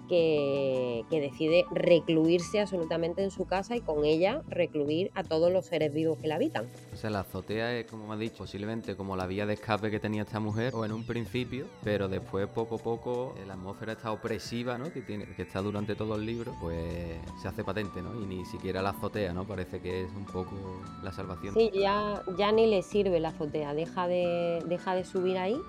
[0.08, 5.66] que, que, decide recluirse absolutamente en su casa y con ella recluir a todos los
[5.66, 6.66] seres vivos que la habitan.
[6.92, 9.90] O sea, la azotea es, como me has dicho, posiblemente como la vía de escape
[9.90, 13.54] que tenía esta mujer, o en un principio, pero después poco a poco eh, la
[13.54, 14.92] atmósfera está opresiva, ¿no?
[14.92, 18.20] Que, tiene, que está durante todo el libro, pues se hace patente, ¿no?
[18.20, 19.44] Y ni siquiera la azotea, ¿no?
[19.44, 20.56] Parece que es un poco
[21.02, 21.54] la salvación.
[21.54, 25.60] Sí, ya, ya ni le sirve la azotea, deja de, deja de subir ahí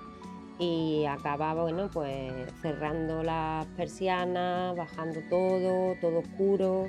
[0.58, 6.88] y acaba, bueno, pues cerrando las persianas, bajando todo, todo oscuro,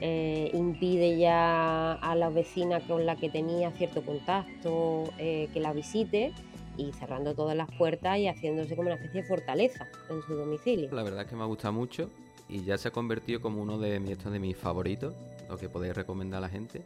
[0.00, 5.72] eh, impide ya a la vecina con la que tenía cierto contacto eh, que la
[5.72, 6.32] visite
[6.78, 10.90] y cerrando todas las puertas y haciéndose como una especie de fortaleza en su domicilio.
[10.94, 12.10] La verdad es que me ha gustado mucho
[12.48, 15.14] y ya se ha convertido como uno de, mis- de mis favoritos,
[15.48, 16.82] lo que podéis recomendar a la gente.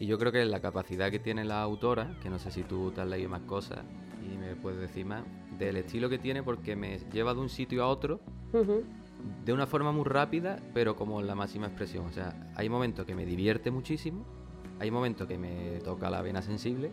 [0.00, 2.90] Y yo creo que la capacidad que tiene la autora, que no sé si tú
[2.90, 3.80] te has leído más cosas
[4.50, 5.24] me puedes decir más,
[5.58, 8.20] del estilo que tiene porque me lleva de un sitio a otro
[9.44, 12.06] de una forma muy rápida, pero como en la máxima expresión.
[12.06, 14.24] O sea, hay momentos que me divierte muchísimo,
[14.78, 16.90] hay momentos que me toca la vena sensible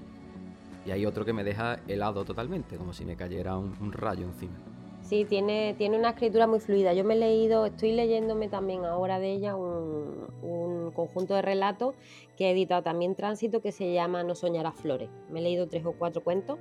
[0.85, 4.25] y hay otro que me deja helado totalmente, como si me cayera un, un rayo
[4.25, 4.55] encima.
[5.01, 6.93] Sí, tiene, tiene una escritura muy fluida.
[6.93, 11.95] Yo me he leído, estoy leyéndome también ahora de ella un, un conjunto de relatos
[12.35, 15.09] que he editado también Tránsito que se llama No soñarás flores.
[15.29, 16.59] Me he leído tres o cuatro cuentos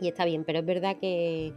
[0.00, 1.52] y está bien, pero es verdad que,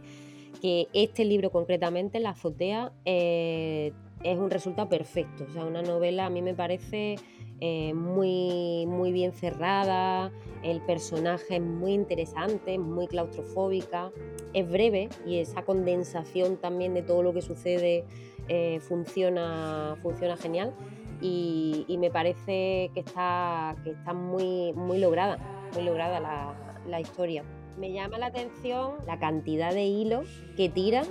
[0.60, 5.44] que este libro concretamente, La azotea, eh, es un resultado perfecto.
[5.48, 7.16] O sea, una novela a mí me parece
[7.60, 14.10] eh, muy, muy bien cerrada, el personaje es muy interesante, muy claustrofóbica,
[14.52, 18.04] es breve y esa condensación también de todo lo que sucede
[18.48, 20.74] eh, funciona, funciona genial
[21.20, 25.38] y, y me parece que está, que está muy, muy lograda,
[25.74, 27.44] muy lograda la, la historia.
[27.76, 31.06] Me llama la atención la cantidad de hilos que tiran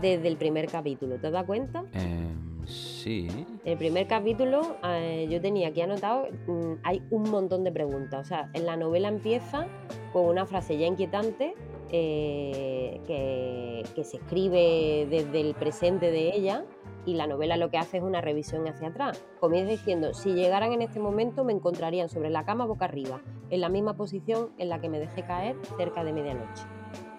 [0.00, 1.18] desde el primer capítulo.
[1.18, 1.84] ¿Te das cuenta?
[1.92, 3.28] Em, sí,
[3.64, 8.20] El primer capítulo, eh, yo tenía aquí anotado, mm, hay un montón de preguntas.
[8.20, 9.66] O sea, en la novela empieza
[10.12, 11.54] con una frase ya inquietante
[11.90, 16.64] eh, que, que se escribe desde el presente de ella
[17.06, 19.24] y la novela lo que hace es una revisión hacia atrás.
[19.40, 23.60] Comienza diciendo, si llegaran en este momento me encontrarían sobre la cama boca arriba, en
[23.60, 26.64] la misma posición en la que me dejé caer cerca de medianoche.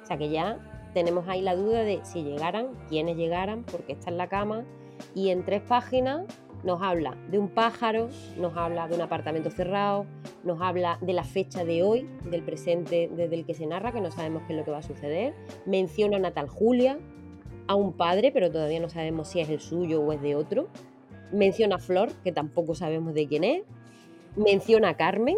[0.04, 0.60] O sea que ya
[0.94, 4.66] tenemos ahí la duda de si llegaran, quiénes llegaran, porque está en la cama
[5.16, 6.26] y en tres páginas
[6.64, 10.06] nos habla de un pájaro, nos habla de un apartamento cerrado,
[10.44, 14.02] nos habla de la fecha de hoy, del presente desde el que se narra, que
[14.02, 15.34] no sabemos qué es lo que va a suceder,
[15.66, 16.98] menciona a una tal Julia,
[17.68, 20.68] a un padre, pero todavía no sabemos si es el suyo o es de otro,
[21.32, 23.64] menciona a Flor, que tampoco sabemos de quién es,
[24.36, 25.38] menciona a Carmen,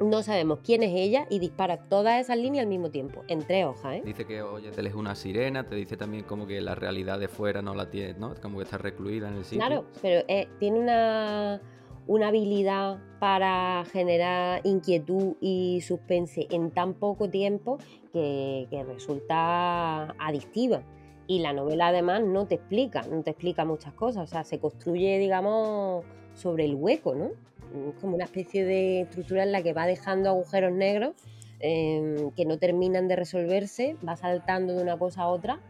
[0.00, 3.66] no sabemos quién es ella y dispara todas esas líneas al mismo tiempo, en tres
[3.66, 4.02] hojas, ¿eh?
[4.04, 7.28] dice que oye, él es una sirena, te dice también como que la realidad de
[7.28, 8.34] fuera no la tiene, ¿no?
[8.40, 9.64] Como que está recluida en el sitio.
[9.64, 11.60] Claro, pero eh, tiene una,
[12.06, 17.78] una habilidad para generar inquietud y suspense en tan poco tiempo
[18.12, 20.82] que, que resulta adictiva.
[21.26, 24.58] Y la novela además no te explica, no te explica muchas cosas, o sea, se
[24.58, 26.04] construye, digamos,
[26.34, 27.30] sobre el hueco, ¿no?
[27.88, 31.14] Es como una especie de estructura en la que va dejando agujeros negros
[31.60, 35.60] eh, que no terminan de resolverse, va saltando de una cosa a otra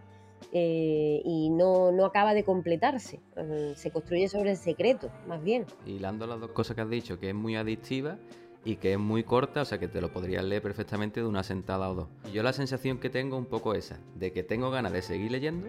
[0.52, 3.20] eh, y no, no acaba de completarse.
[3.36, 5.66] Eh, se construye sobre el secreto, más bien.
[5.86, 8.18] Hilando las dos cosas que has dicho, que es muy adictiva
[8.64, 11.42] y que es muy corta, o sea que te lo podrías leer perfectamente de una
[11.42, 12.08] sentada o dos.
[12.28, 15.30] Y yo la sensación que tengo un poco esa, de que tengo ganas de seguir
[15.32, 15.66] leyendo,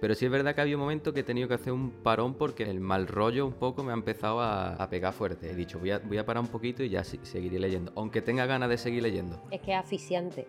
[0.00, 2.34] pero sí es verdad que había un momento que he tenido que hacer un parón
[2.34, 5.50] porque el mal rollo un poco me ha empezado a, a pegar fuerte.
[5.50, 8.20] He dicho, voy a, voy a parar un poquito y ya sí- seguiré leyendo, aunque
[8.22, 9.40] tenga ganas de seguir leyendo.
[9.50, 10.46] Es que es asfixiante.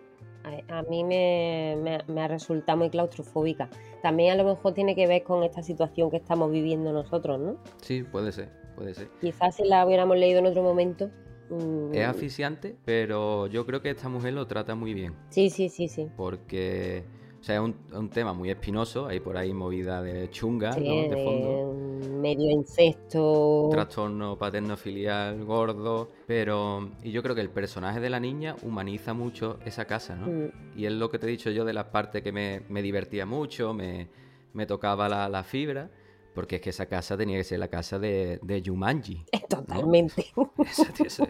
[0.68, 3.68] A, a mí me, me- me ha resultado muy claustrofóbica.
[4.02, 7.56] También a lo mejor tiene que ver con esta situación que estamos viviendo nosotros, ¿no?
[7.82, 9.08] Sí, puede ser, puede ser.
[9.20, 11.10] Quizás si la hubiéramos leído en otro momento.
[11.50, 15.14] Mm, Es asfixiante, pero yo creo que esta mujer lo trata muy bien.
[15.30, 16.08] Sí, sí, sí, sí.
[16.16, 17.04] Porque,
[17.40, 20.80] o sea, es un, un tema muy espinoso, hay por ahí movida de chunga, Sí,
[20.88, 21.08] ¿no?
[21.08, 21.74] De fondo.
[22.20, 23.68] medio incesto.
[23.70, 26.90] Trastorno paterno-filial gordo, pero...
[27.02, 30.26] Y yo creo que el personaje de la niña humaniza mucho esa casa, ¿no?
[30.26, 32.82] Mm, Y es lo que te he dicho yo de las partes que me, me
[32.82, 34.08] divertía mucho, me,
[34.52, 35.90] me tocaba la, la fibra,
[36.34, 39.24] porque es que esa casa tenía que ser la casa de, de Jumanji.
[39.48, 40.26] Totalmente.
[40.70, 41.26] Eso, tío, eso-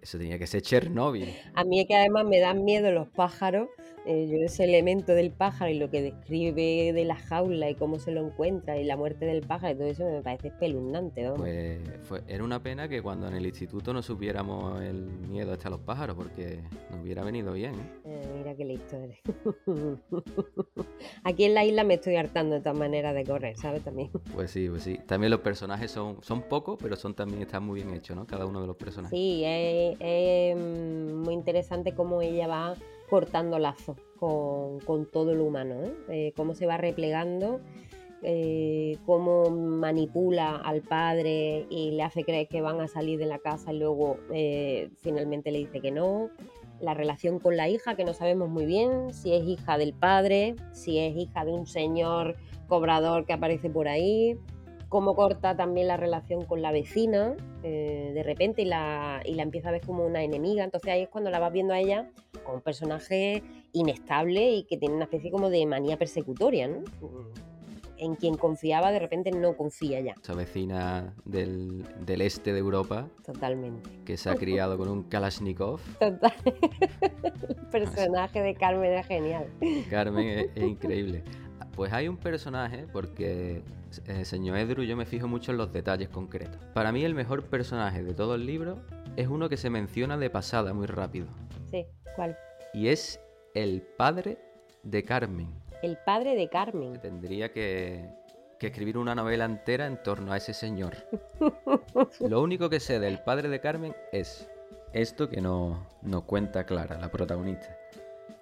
[0.00, 1.28] eso tenía que ser Chernobyl.
[1.54, 3.68] A mí es que además me dan miedo los pájaros.
[4.04, 8.00] eh, yo ese elemento del pájaro y lo que describe de la jaula y cómo
[8.00, 11.22] se lo encuentra y la muerte del pájaro y todo eso me parece espeluznante.
[11.22, 11.38] vamos.
[11.42, 15.68] Pues fue, era una pena que cuando en el instituto no supiéramos el miedo este
[15.68, 16.58] a los pájaros, porque
[16.90, 17.74] nos hubiera venido bien.
[17.76, 18.00] ¿eh?
[18.06, 19.18] Eh, qué listo eres.
[21.24, 23.82] Aquí en la isla me estoy hartando de todas maneras de correr, ¿sabes?
[23.82, 24.10] También.
[24.34, 24.98] Pues sí, pues sí.
[25.06, 28.26] También los personajes son, son pocos, pero son también están muy bien hechos, ¿no?
[28.26, 29.16] Cada uno de los personajes.
[29.16, 32.74] Sí, es, es, muy interesante cómo ella va
[33.08, 35.94] cortando lazos con, con todo lo humano, ¿eh?
[36.08, 37.60] Eh, cómo se va replegando,
[38.22, 43.40] eh, cómo manipula al padre y le hace creer que van a salir de la
[43.40, 46.30] casa y luego eh, finalmente le dice que no.
[46.82, 50.56] La relación con la hija, que no sabemos muy bien si es hija del padre,
[50.72, 54.36] si es hija de un señor cobrador que aparece por ahí,
[54.88, 59.42] cómo corta también la relación con la vecina eh, de repente y la, y la
[59.42, 60.64] empieza a ver como una enemiga.
[60.64, 62.10] Entonces ahí es cuando la vas viendo a ella
[62.42, 63.42] como un personaje
[63.72, 66.82] inestable y que tiene una especie como de manía persecutoria, ¿no?
[68.02, 70.14] En quien confiaba de repente no confía ya.
[70.20, 73.88] Esa vecina del, del este de Europa Totalmente.
[74.04, 75.80] que se ha criado con un Kalashnikov.
[76.00, 76.32] Total.
[76.44, 79.46] El personaje de Carmen es genial.
[79.88, 81.22] Carmen es, es increíble.
[81.76, 83.62] Pues hay un personaje, porque
[84.06, 86.60] eh, señor Edru, yo me fijo mucho en los detalles concretos.
[86.74, 88.78] Para mí el mejor personaje de todo el libro
[89.16, 91.28] es uno que se menciona de pasada muy rápido.
[91.70, 91.86] Sí,
[92.16, 92.36] ¿cuál?
[92.74, 93.20] Y es
[93.54, 94.38] el padre
[94.82, 95.61] de Carmen.
[95.82, 97.00] El padre de Carmen.
[97.00, 98.08] Tendría que,
[98.60, 100.94] que escribir una novela entera en torno a ese señor.
[102.20, 104.48] Lo único que sé del padre de Carmen es
[104.92, 107.76] esto que no, no cuenta Clara, la protagonista.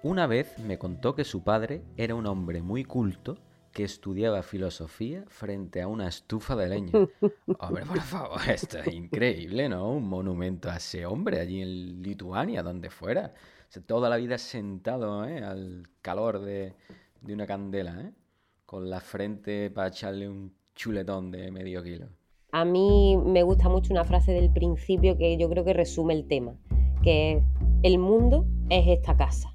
[0.03, 3.37] Una vez me contó que su padre era un hombre muy culto
[3.71, 6.91] que estudiaba filosofía frente a una estufa de leña.
[7.59, 9.89] Hombre, por favor, esto es increíble, ¿no?
[9.91, 13.33] Un monumento a ese hombre allí en Lituania, donde fuera.
[13.69, 15.41] O sea, toda la vida sentado ¿eh?
[15.41, 16.75] al calor de,
[17.21, 18.11] de una candela, ¿eh?
[18.65, 22.07] con la frente para echarle un chuletón de medio kilo.
[22.51, 26.27] A mí me gusta mucho una frase del principio que yo creo que resume el
[26.27, 26.55] tema,
[27.01, 27.43] que es,
[27.83, 29.50] el mundo es esta casa.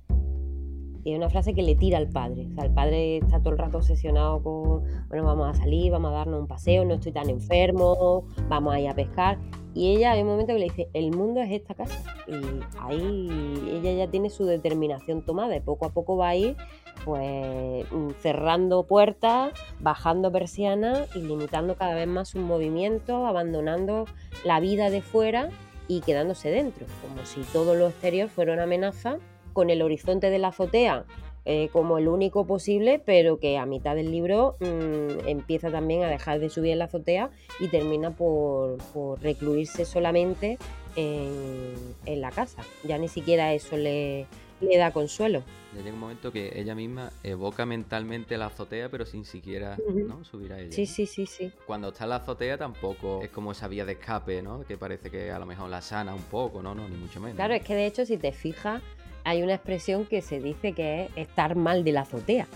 [1.06, 2.48] Y es una frase que le tira al padre.
[2.50, 6.10] O sea, el padre está todo el rato obsesionado con, bueno, vamos a salir, vamos
[6.10, 9.38] a darnos un paseo, no estoy tan enfermo, vamos a ir a pescar.
[9.72, 12.02] Y ella hay un momento que le dice, el mundo es esta casa.
[12.26, 12.34] Y
[12.80, 13.28] ahí
[13.70, 16.56] ella ya tiene su determinación tomada y poco a poco va a ir
[17.04, 24.06] pues mm, cerrando puertas, bajando persianas y limitando cada vez más sus movimientos, abandonando
[24.44, 25.50] la vida de fuera
[25.86, 29.18] y quedándose dentro, como si todo lo exterior fuera una amenaza,
[29.56, 31.06] con el horizonte de la azotea
[31.46, 36.08] eh, como el único posible, pero que a mitad del libro mmm, empieza también a
[36.08, 40.58] dejar de subir en la azotea y termina por, por recluirse solamente
[40.94, 41.72] en,
[42.04, 42.62] en, la casa.
[42.84, 44.26] Ya ni siquiera eso le,
[44.60, 45.42] le da consuelo.
[45.74, 50.00] Ya llega un momento que ella misma evoca mentalmente la azotea, pero sin siquiera Ujú.
[50.00, 50.24] ¿no?
[50.24, 50.72] subir a ella.
[50.72, 51.50] Sí, sí, sí, sí.
[51.66, 54.64] Cuando está en la azotea tampoco es como esa vía de escape, ¿no?
[54.64, 56.74] Que parece que a lo mejor la sana un poco, ¿no?
[56.74, 57.36] No, ni mucho menos.
[57.36, 58.82] Claro, es que de hecho, si te fijas,
[59.26, 62.46] hay una expresión que se dice que es estar mal de la azotea,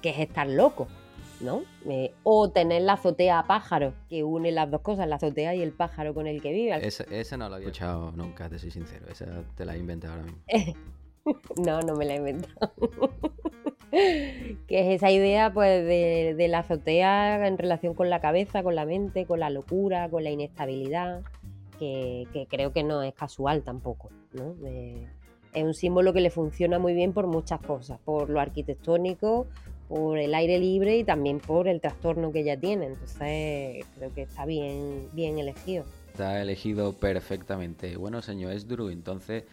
[0.00, 0.88] que es estar loco,
[1.40, 1.62] ¿no?
[1.88, 5.60] Eh, o tener la azotea a pájaro, que une las dos cosas, la azotea y
[5.62, 6.86] el pájaro con el que vive.
[6.86, 9.06] Esa, esa no la había escuchado nunca, te soy sincero.
[9.10, 9.26] Esa
[9.56, 10.42] te la he inventado ahora mismo.
[11.56, 12.72] No, no me la he inventado.
[13.90, 18.76] que es esa idea pues de, de la azotea en relación con la cabeza, con
[18.76, 21.22] la mente, con la locura, con la inestabilidad,
[21.80, 24.54] que, que creo que no es casual tampoco, ¿no?
[24.54, 25.08] De-
[25.56, 29.46] es un símbolo que le funciona muy bien por muchas cosas, por lo arquitectónico,
[29.88, 32.86] por el aire libre y también por el trastorno que ella tiene.
[32.86, 35.84] Entonces creo que está bien, bien elegido.
[36.12, 37.96] Está elegido perfectamente.
[37.96, 39.44] Bueno, señor Esdru, entonces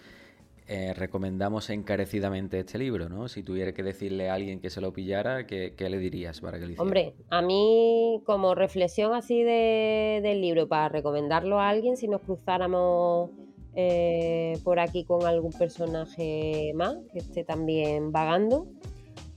[0.68, 3.28] eh, recomendamos encarecidamente este libro, ¿no?
[3.30, 6.58] Si tuviera que decirle a alguien que se lo pillara, ¿qué, qué le dirías para
[6.58, 6.84] que lo hiciera?
[6.84, 12.22] Hombre, a mí como reflexión así de- del libro para recomendarlo a alguien, si nos
[12.22, 13.30] cruzáramos
[13.76, 18.68] eh, por aquí con algún personaje más que esté también vagando,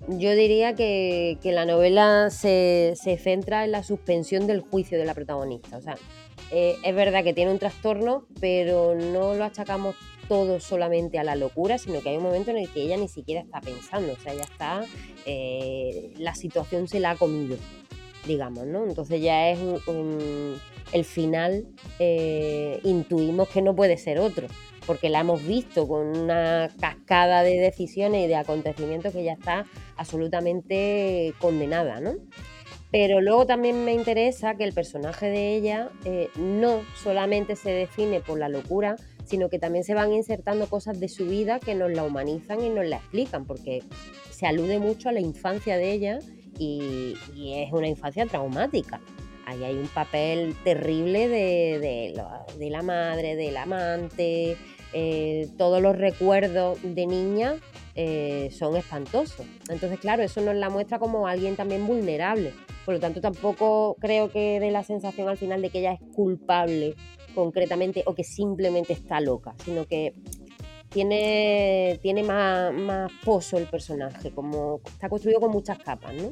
[0.08, 5.04] yo diría que, que la novela se, se centra en la suspensión del juicio de
[5.04, 5.78] la protagonista.
[5.78, 5.96] O sea,
[6.52, 9.96] eh, es verdad que tiene un trastorno, pero no lo achacamos
[10.28, 13.08] todo solamente a la locura, sino que hay un momento en el que ella ni
[13.08, 14.84] siquiera está pensando, o sea, ella está,
[15.24, 17.56] eh, la situación se la ha comido,
[18.26, 18.84] digamos, ¿no?
[18.84, 20.60] Entonces ya es un-
[20.92, 21.66] el final,
[21.98, 24.46] eh, intuimos que no puede ser otro,
[24.86, 29.66] porque la hemos visto con una cascada de decisiones y de acontecimientos que ya está
[29.96, 32.14] absolutamente condenada, ¿no?
[32.92, 38.20] Pero luego también me interesa que el personaje de ella eh, no solamente se define
[38.20, 41.90] por la locura, sino que también se van insertando cosas de su vida que nos
[41.90, 43.82] la humanizan y nos la explican, porque
[44.30, 46.18] se alude mucho a la infancia de ella
[46.58, 49.00] y, y es una infancia traumática.
[49.46, 51.78] Ahí hay un papel terrible de,
[52.58, 54.56] de la- madre, del amante,
[54.92, 57.54] eh, todos los recuerdos de niña
[57.94, 59.46] eh, son espantosos.
[59.68, 62.52] Entonces, claro, eso nos la muestra como alguien también vulnerable.
[62.84, 66.00] Por lo tanto, tampoco creo que dé la sensación al final de que ella es
[66.14, 66.94] culpable
[67.34, 70.12] concretamente o que simplemente está loca, sino que
[70.90, 76.30] tiene, tiene más, más pozo el personaje, como está construido con muchas capas, ¿no?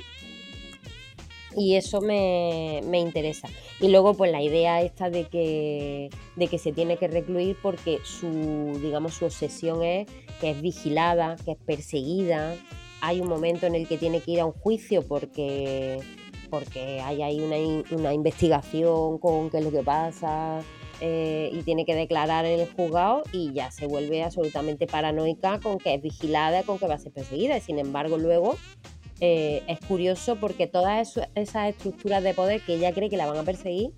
[1.57, 3.49] y eso me, me interesa.
[3.81, 7.99] Y luego, pues la idea esta de que, de que se tiene que recluir porque
[8.03, 10.09] su, digamos, su obsesión es
[10.41, 12.57] que es vigilada, que es perseguida.
[13.01, 15.99] Hay un momento en el que tiene que ir a un juicio porque,
[16.51, 17.57] porque hay ahí una,
[17.91, 20.63] una investigación con qué es lo que pasa
[21.01, 25.79] eh, y tiene que declarar en el juzgado y ya se vuelve absolutamente paranoica con
[25.79, 27.57] que es vigilada, con que va a ser perseguida.
[27.57, 28.57] Y sin embargo, luego
[29.21, 33.39] eh, es curioso porque todas esas estructuras de poder que ella cree que la van
[33.39, 33.93] a perseguir,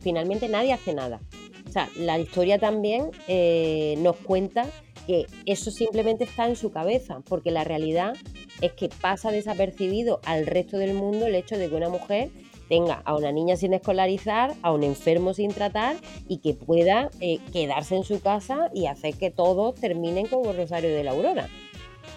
[0.00, 1.20] finalmente nadie hace nada.
[1.68, 4.66] O sea, la historia también eh, nos cuenta
[5.06, 8.14] que eso simplemente está en su cabeza, porque la realidad
[8.60, 12.30] es que pasa desapercibido al resto del mundo el hecho de que una mujer
[12.72, 15.96] tenga a una niña sin escolarizar, a un enfermo sin tratar
[16.26, 20.88] y que pueda eh, quedarse en su casa y hacer que todos terminen como Rosario
[20.88, 21.50] de la Aurora.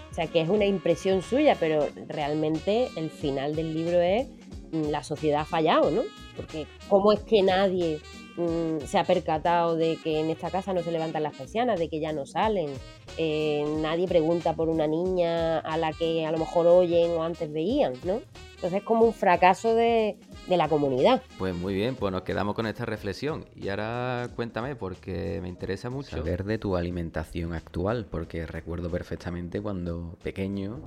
[0.10, 4.28] O sea, que es una impresión suya, pero realmente el final del libro es
[4.72, 6.04] mm, la sociedad ha fallado, ¿no?
[6.38, 8.00] Porque ¿cómo es que nadie
[8.38, 11.90] mm, se ha percatado de que en esta casa no se levantan las persianas, de
[11.90, 12.70] que ya no salen?
[13.18, 17.52] Eh, nadie pregunta por una niña a la que a lo mejor oyen o antes
[17.52, 18.22] veían, ¿no?
[18.56, 21.22] Entonces es como un fracaso de, de la comunidad.
[21.38, 23.46] Pues muy bien, pues nos quedamos con esta reflexión.
[23.56, 29.62] Y ahora cuéntame, porque me interesa mucho saber de tu alimentación actual, porque recuerdo perfectamente
[29.62, 30.82] cuando pequeño,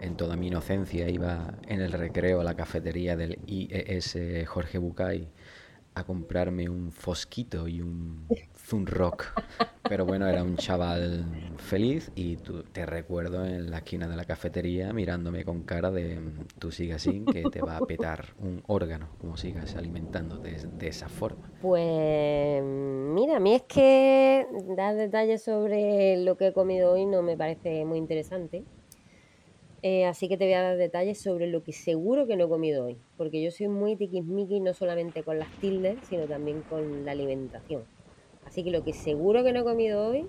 [0.00, 5.28] en toda mi inocencia, iba en el recreo a la cafetería del IES Jorge Bucay
[5.94, 8.26] a comprarme un fosquito y un
[8.72, 9.34] Zunrock.
[9.86, 11.26] Pero bueno, era un chaval
[11.58, 16.18] feliz y te recuerdo en la esquina de la cafetería mirándome con cara de
[16.58, 20.88] tú sigas así, que te va a petar un órgano, como sigas alimentándote de, de
[20.88, 21.50] esa forma.
[21.60, 27.20] Pues mira, a mí es que dar detalles sobre lo que he comido hoy no
[27.20, 28.64] me parece muy interesante.
[29.82, 32.48] Eh, así que te voy a dar detalles sobre lo que seguro que no he
[32.48, 32.96] comido hoy.
[33.18, 37.84] Porque yo soy muy tiquismiqui no solamente con las tildes, sino también con la alimentación.
[38.44, 40.26] Así que lo que seguro que no he comido hoy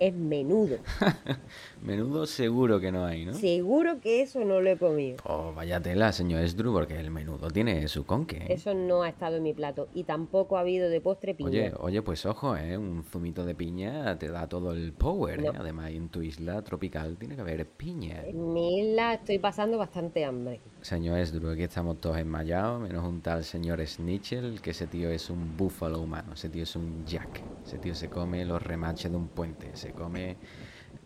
[0.00, 0.76] es menudo.
[1.82, 3.34] Menudo seguro que no hay, ¿no?
[3.34, 5.18] Seguro que eso no lo he comido.
[5.24, 8.36] Oh, vaya tela, señor Esdru, porque el menudo tiene su conque.
[8.36, 8.46] ¿eh?
[8.50, 9.88] Eso no ha estado en mi plato.
[9.94, 11.48] Y tampoco ha habido de postre piña.
[11.48, 12.76] Oye, oye, pues ojo, ¿eh?
[12.76, 15.50] Un zumito de piña te da todo el power, ¿eh?
[15.52, 15.60] No.
[15.60, 18.22] Además, en tu isla tropical tiene que haber piña.
[18.24, 20.60] En mi isla estoy pasando bastante hambre.
[20.80, 25.28] Señor Esdru, aquí estamos todos enmayados, menos un tal señor Snitchell, que ese tío es
[25.28, 27.42] un búfalo humano, ese tío es un jack.
[27.66, 30.36] Ese tío se come los remaches de un puente, se come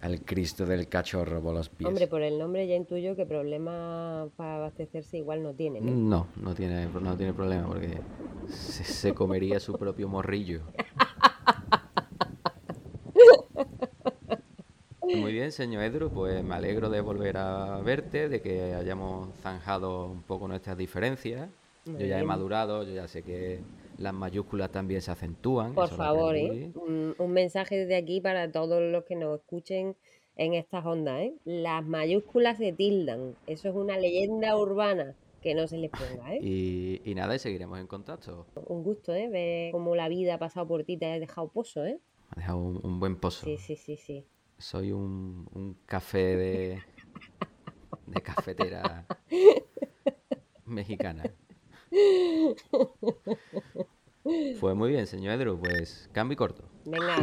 [0.03, 1.89] al Cristo del cachorro por los pies.
[1.89, 5.93] Hombre, por el nombre ya intuyo que problema para abastecerse igual no tiene, ¿no?
[5.93, 7.99] No, no tiene, no tiene problema porque
[8.49, 10.63] se, se comería su propio morrillo.
[15.17, 20.07] Muy bien, señor Edru, pues me alegro de volver a verte, de que hayamos zanjado
[20.07, 21.49] un poco nuestras diferencias.
[21.85, 23.61] Muy Yo ya he madurado, yo ya sé que
[23.99, 25.75] las mayúsculas también se acentúan.
[25.75, 26.37] Por favor.
[26.37, 26.71] ¿eh?
[26.75, 29.97] Un, un mensaje desde aquí para todos los que nos escuchen
[30.37, 31.35] en estas ondas, ¿eh?
[31.45, 33.35] Las mayúsculas se tildan.
[33.47, 36.39] Eso es una leyenda urbana que no se les ponga, ¿eh?
[36.43, 38.47] Y, y nada, y seguiremos en contacto.
[38.67, 39.29] Un gusto, ¿eh?
[39.29, 41.99] Ver cómo la vida ha pasado por ti, te ha dejado pozo, ¿eh?
[42.31, 43.45] Ha dejado un, un buen pozo.
[43.45, 44.25] Sí, sí, sí, sí.
[44.63, 46.83] Soy un, un café de,
[48.07, 49.05] de cafetera
[50.65, 51.25] mexicana.
[54.61, 55.59] Fue muy bien, señor Edru.
[55.59, 56.63] Pues cambio y corto.
[56.85, 57.17] Venga.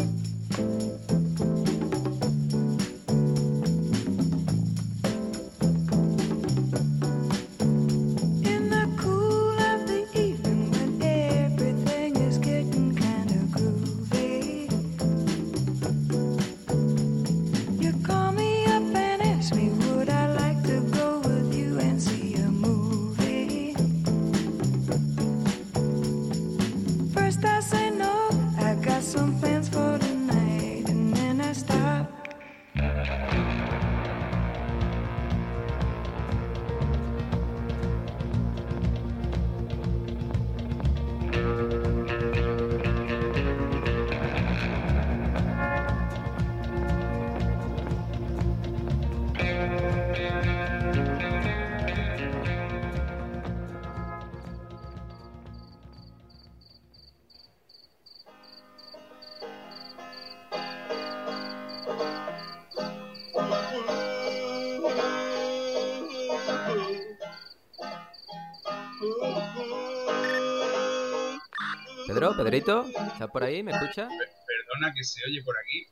[72.44, 73.62] Pedrito, ¿estás por ahí?
[73.64, 74.08] ¿Me escuchas?
[74.08, 75.86] Perdona que se oye por aquí.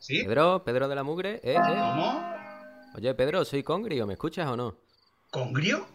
[0.00, 0.24] ¿Sí?
[0.24, 1.54] Pedro, Pedro de la Mugre, ¿eh?
[1.54, 1.56] eh?
[1.56, 2.34] ¿Cómo?
[2.96, 4.76] Oye, Pedro, soy Congrio, ¿me escuchas o no?
[5.30, 5.86] ¿Congrio?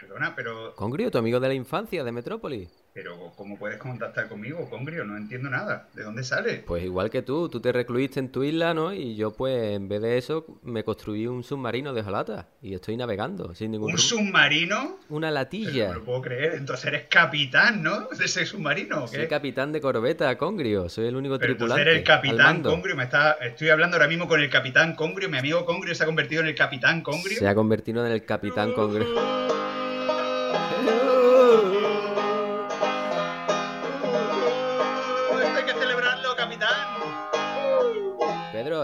[0.00, 2.68] Perdona, pero, Congrio, tu amigo de la infancia de Metrópolis.
[2.92, 5.04] Pero ¿cómo puedes contactar conmigo, Congrio?
[5.04, 5.88] No entiendo nada.
[5.94, 6.64] ¿De dónde sale?
[6.66, 8.92] Pues igual que tú, tú te recluiste en tu isla, ¿no?
[8.92, 12.96] Y yo, pues, en vez de eso, me construí un submarino de hojalata y estoy
[12.96, 14.98] navegando sin ningún ¿Un submarino?
[15.10, 15.88] Una Pero latilla.
[15.88, 16.54] no lo puedo creer.
[16.54, 18.08] Entonces eres capitán, ¿no?
[18.08, 19.04] De ese submarino.
[19.04, 19.16] ¿o qué?
[19.18, 20.88] Soy capitán de corbeta, Congrio.
[20.88, 21.82] Soy el único Pero entonces tripulante.
[21.82, 22.62] eres el capitán.
[22.62, 22.96] Congrio.
[22.96, 23.32] Me está...
[23.32, 25.28] Estoy hablando ahora mismo con el capitán Congrio.
[25.28, 27.38] Mi amigo Congrio se ha convertido en el capitán Congrio.
[27.38, 29.06] Se ha convertido en el capitán Congrio.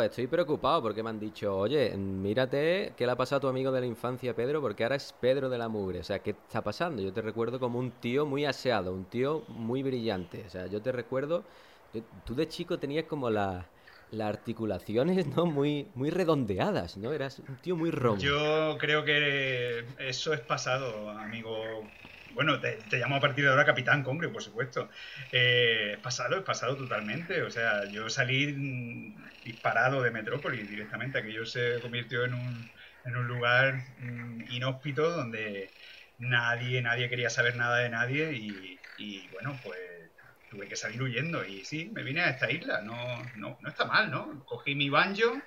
[0.02, 3.72] Estoy preocupado porque me han dicho, oye, mírate qué le ha pasado a tu amigo
[3.72, 6.00] de la infancia, Pedro, porque ahora es Pedro de la Mugre.
[6.00, 7.02] O sea, ¿qué está pasando?
[7.02, 10.44] Yo te recuerdo como un tío muy aseado, un tío muy brillante.
[10.46, 11.46] O sea, yo te recuerdo,
[12.24, 13.70] tú de chico tenías como la-
[14.10, 15.46] las articulaciones, ¿no?
[15.46, 17.12] Muy, muy redondeadas, ¿no?
[17.12, 18.42] Eras un tío muy ronco.
[18.42, 21.92] Yo creo que eso es pasado, amigo.
[22.34, 24.90] Bueno, te, llamo a partir de ahora Capitán Congrio, por supuesto.
[25.30, 27.42] Eh, es pasado, es pasado totalmente.
[27.42, 31.18] O sea, yo salí mm, disparado de Metrópolis directamente.
[31.18, 32.72] Aquello se convirtió en un,
[33.04, 35.74] en un lugar mm, inhóspito donde
[36.18, 39.78] nadie, nadie quería saber nada de nadie y, y, bueno, pues
[40.48, 41.44] tuve que salir huyendo.
[41.44, 42.82] Y sí, me vine a esta isla.
[42.82, 44.44] No, no, no está mal, ¿no?
[44.44, 45.46] Cogí mi banjo,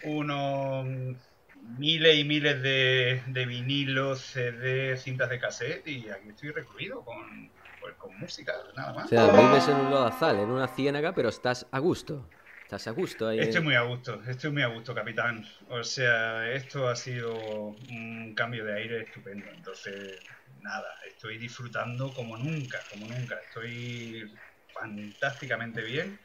[0.00, 1.25] unos
[1.68, 7.52] miles y miles de, de vinilos, CD, cintas de cassette y aquí estoy recluido con,
[7.80, 9.08] pues, con música, nada O más.
[9.08, 12.28] sea, vives en un lodazal, en una ciénaga, pero estás a gusto.
[12.62, 13.38] Estás a gusto ahí.
[13.38, 15.44] Estoy muy a gusto, estoy muy a gusto, capitán.
[15.68, 19.50] O sea, esto ha sido un cambio de aire estupendo.
[19.52, 20.22] Entonces,
[20.60, 23.36] nada, estoy disfrutando como nunca, como nunca.
[23.44, 24.40] Estoy
[24.72, 26.20] fantásticamente bien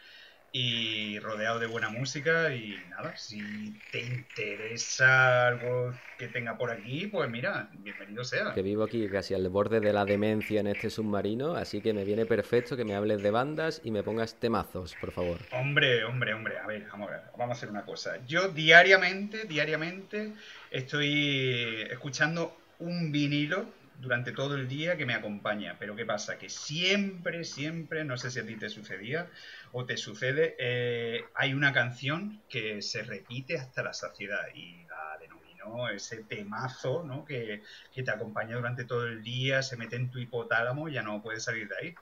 [0.52, 7.08] y rodeado de buena música y nada, si te interesa algo que tenga por aquí,
[7.08, 8.54] pues mira, bienvenido sea.
[8.54, 12.04] que vivo aquí casi al borde de la demencia en este submarino, así que me
[12.04, 15.39] viene perfecto que me hables de bandas y me pongas temazos, por favor.
[15.54, 18.20] Hombre, hombre, hombre, a ver, vamos a ver, vamos a hacer una cosa.
[18.28, 20.34] Yo diariamente, diariamente
[20.70, 25.78] estoy escuchando un vinilo durante todo el día que me acompaña.
[25.80, 26.38] Pero ¿qué pasa?
[26.38, 29.30] Que siempre, siempre, no sé si a ti te sucedía
[29.72, 35.18] o te sucede, eh, hay una canción que se repite hasta la saciedad y la
[35.20, 37.24] denomino ese temazo, ¿no?
[37.24, 37.62] Que,
[37.93, 41.22] que te acompaña durante todo el día, se mete en tu hipotálamo y ya no
[41.22, 41.95] puedes salir de ahí.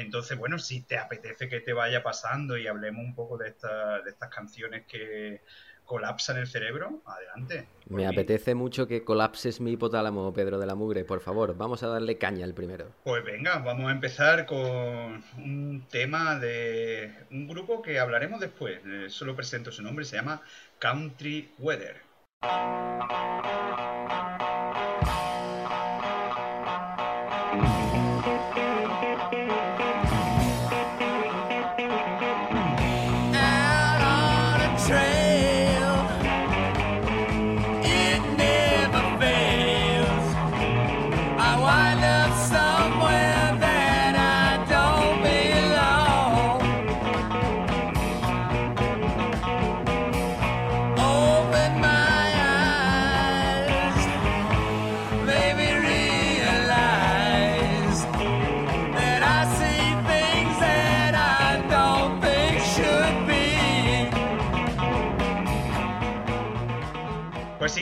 [0.00, 4.02] Entonces, bueno, si te apetece que te vaya pasando y hablemos un poco de, esta-
[4.02, 5.40] de estas canciones que
[5.86, 7.68] colapsan el cerebro, adelante.
[7.88, 8.04] Me mí.
[8.06, 11.56] apetece mucho que colapses mi hipotálamo, Pedro de la Mugre, por favor.
[11.56, 12.90] Vamos a darle caña al primero.
[13.04, 18.80] Pues venga, vamos a empezar con un tema de un grupo que hablaremos después.
[18.84, 20.42] Eh, solo presento su nombre, se llama
[20.80, 22.02] Country Weather.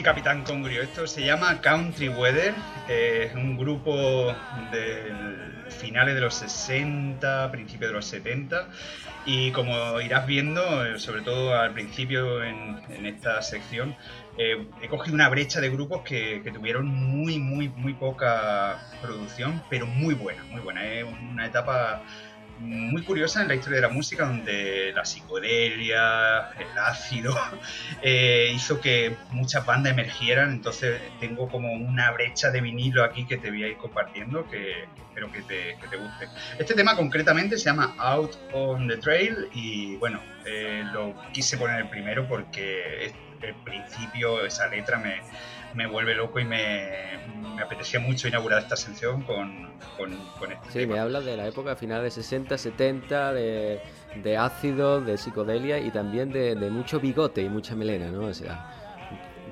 [0.05, 2.53] Capitán Congrio, esto se llama Country Weather,
[2.87, 4.35] eh, un grupo
[4.71, 5.11] de
[5.69, 8.69] finales de los 60, principios de los 70,
[9.25, 13.95] y como irás viendo, eh, sobre todo al principio en, en esta sección,
[14.37, 19.63] eh, he cogido una brecha de grupos que, que tuvieron muy, muy, muy poca producción,
[19.71, 20.85] pero muy buena, muy buena.
[20.85, 22.03] Es una etapa
[22.59, 27.35] muy curiosa en la historia de la música donde la psicodelia, el ácido,
[28.01, 33.37] eh, hizo que muchas bandas emergieran, entonces tengo como una brecha de vinilo aquí que
[33.37, 34.85] te voy a ir compartiendo que
[35.15, 36.27] espero que te, guste.
[36.59, 41.81] Este tema concretamente se llama Out on the Trail y bueno, eh, lo quise poner
[41.81, 45.21] el primero porque el principio, esa letra me,
[45.75, 46.89] me vuelve loco y me,
[47.55, 50.93] me apetecía mucho inaugurar esta sección con, con, con este Sí, tema.
[50.93, 53.81] me hablas de la época final de 60, 70, de,
[54.23, 58.25] de ácido, de psicodelia y también de, de mucho bigote y mucha melena, ¿no?
[58.27, 58.71] O sea,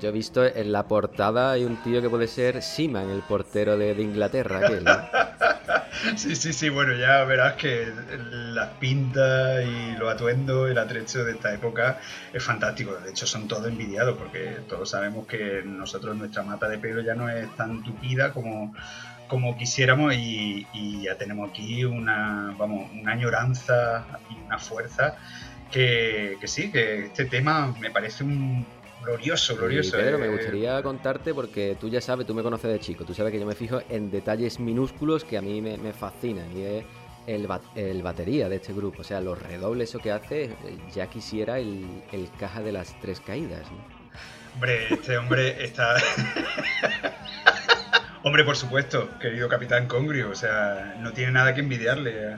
[0.00, 3.76] yo he visto en la portada hay un tío que puede ser Seaman, el portero
[3.78, 4.92] de, de Inglaterra, aquel, ¿no?
[6.16, 7.92] Sí, sí, sí, bueno, ya verás que
[8.30, 11.98] las pintas y los atuendos, el atrecho de esta época
[12.32, 12.96] es fantástico.
[12.96, 17.14] De hecho, son todos envidiados porque todos sabemos que nosotros nuestra mata de pelo ya
[17.14, 18.74] no es tan tupida como,
[19.28, 25.14] como quisiéramos y, y ya tenemos aquí una, vamos, una añoranza y una fuerza
[25.70, 28.66] que, que sí, que este tema me parece un
[29.04, 29.98] glorioso, glorioso.
[29.98, 30.30] Y, Pedro, me eh.
[30.30, 33.46] gustaría contarte porque tú ya sabes, tú me conoces de chico, tú sabes que yo
[33.46, 36.84] me fijo en detalles minúsculos que a mí me, me fascinan y es
[37.26, 40.50] el, ba- el batería de este grupo, o sea, los redobles eso que hace,
[40.94, 43.62] ya quisiera el, el caja de las tres caídas.
[43.70, 43.78] ¿no?
[44.54, 45.96] Hombre, este hombre está.
[48.22, 52.10] hombre, por supuesto, querido Capitán Congrio, o sea, no tiene nada que envidiarle.
[52.14, 52.36] Eh,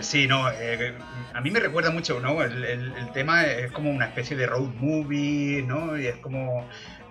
[0.00, 0.94] sí, no, eh,
[1.34, 2.42] a mí me recuerda mucho, ¿no?
[2.42, 5.98] El, tema es como una especie de road movie, ¿no?
[5.98, 6.66] Y es como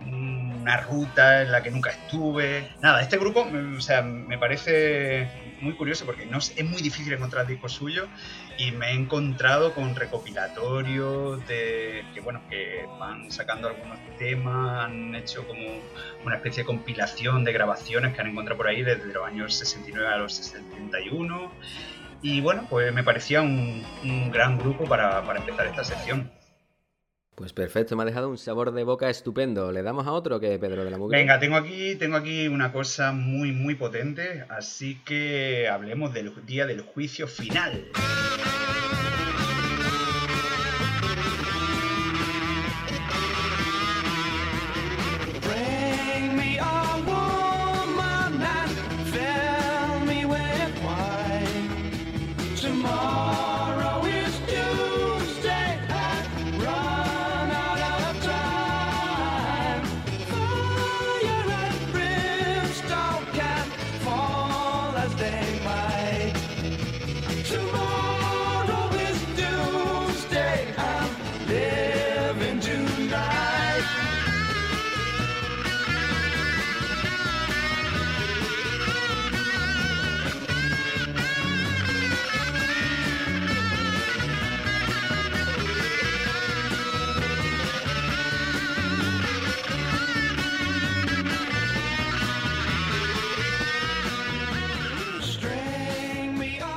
[0.05, 2.69] una ruta en la que nunca estuve.
[2.81, 5.29] Nada, este grupo, o sea, me parece
[5.61, 8.07] muy curioso porque es, es muy difícil encontrar discos suyos
[8.57, 15.13] y me he encontrado con recopilatorios de que bueno que van sacando algunos temas han
[15.15, 15.61] hecho como
[16.25, 20.07] una especie de compilación de grabaciones que han encontrado por ahí desde los años 69
[20.07, 21.51] a los 71
[22.21, 26.31] y bueno pues me parecía un, un gran grupo para, para empezar esta sección
[27.35, 29.71] Pues perfecto, me ha dejado un sabor de boca estupendo.
[29.71, 31.17] ¿Le damos a otro que Pedro de la Mugre?
[31.19, 36.65] Venga, tengo aquí, tengo aquí una cosa muy, muy potente, así que hablemos del día
[36.67, 37.87] del juicio final.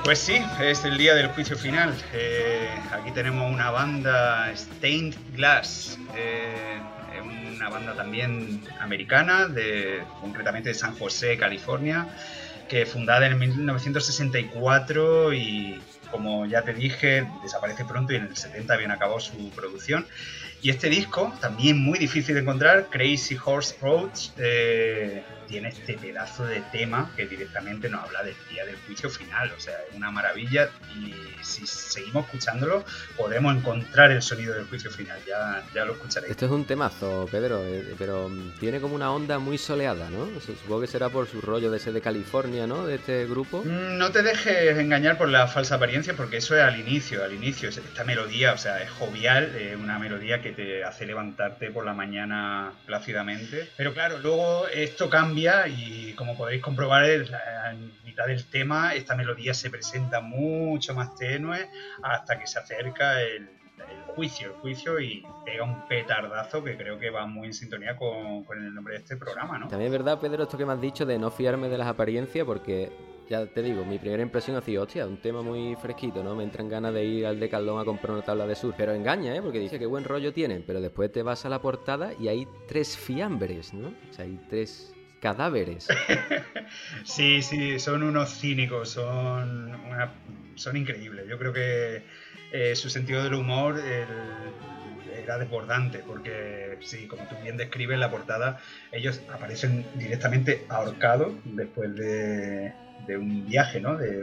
[0.05, 1.95] Pues sí, es el día del juicio final.
[2.13, 6.79] Eh, aquí tenemos una banda Stained Glass, eh,
[7.57, 9.49] una banda también americana,
[10.21, 12.07] concretamente de San José, California,
[12.69, 15.81] que fundada en 1964 y
[16.11, 20.07] como ya te dije, desaparece pronto y en el 70 bien acabó su producción.
[20.61, 26.45] Y este disco, también muy difícil de encontrar, Crazy Horse Roads, eh, tiene este pedazo
[26.47, 29.53] de tema que directamente nos habla del día del juicio final.
[29.57, 32.85] O sea, es una maravilla y si seguimos escuchándolo
[33.17, 35.19] podemos encontrar el sonido del juicio final.
[35.27, 36.31] Ya, ya lo escucharéis.
[36.31, 38.31] Esto es un temazo, Pedro, eh, pero
[38.61, 40.29] tiene como una onda muy soleada, ¿no?
[40.41, 42.87] Supongo que será por su rollo de ser de California, ¿no?
[42.87, 43.63] De este grupo.
[43.65, 47.33] Mm, No te dejes engañar por la falsa apariencia, porque eso es al inicio, al
[47.33, 47.69] inicio.
[47.69, 51.85] es- Esta melodía, o sea, es jovial, eh, una melodía que te hace levantarte por
[51.85, 53.69] la mañana plácidamente.
[53.77, 59.53] Pero claro, luego esto cambia y como podéis comprobar en mitad del tema, esta melodía
[59.53, 61.69] se presenta mucho más tenue
[62.03, 63.49] hasta que se acerca el,
[64.15, 68.45] juicio, el juicio y pega un petardazo que creo que va muy en sintonía con,
[68.57, 69.67] el nombre de este programa, ¿no?
[69.67, 72.47] También es verdad, Pedro, esto que me has dicho de no fiarme de las apariencias,
[72.47, 72.93] porque
[73.29, 76.37] ya te digo, mi primera impresión ha sido, hostia, un tema muy fresquito, ¿no?
[76.37, 78.77] Me entran ganas de ir al Decathlon a comprar una tabla de surf.
[78.77, 79.43] Pero engaña, ¿eh?
[79.43, 82.47] Porque dice que buen rollo tienen, pero después te vas a la portada y hay
[82.69, 83.89] tres fiambres, ¿no?
[83.89, 84.95] O sea, hay tres
[85.25, 85.89] cadáveres.
[87.05, 89.81] Sí, sí, son unos cínicos, son,
[90.55, 91.27] son increíbles.
[91.29, 92.05] Yo creo que
[92.53, 98.61] eh, su sentido del humor era desbordante, porque sí, como tú bien describes la portada,
[98.93, 102.75] ellos aparecen directamente ahorcados después de,
[103.07, 103.97] de un viaje, ¿no?
[103.99, 104.21] De,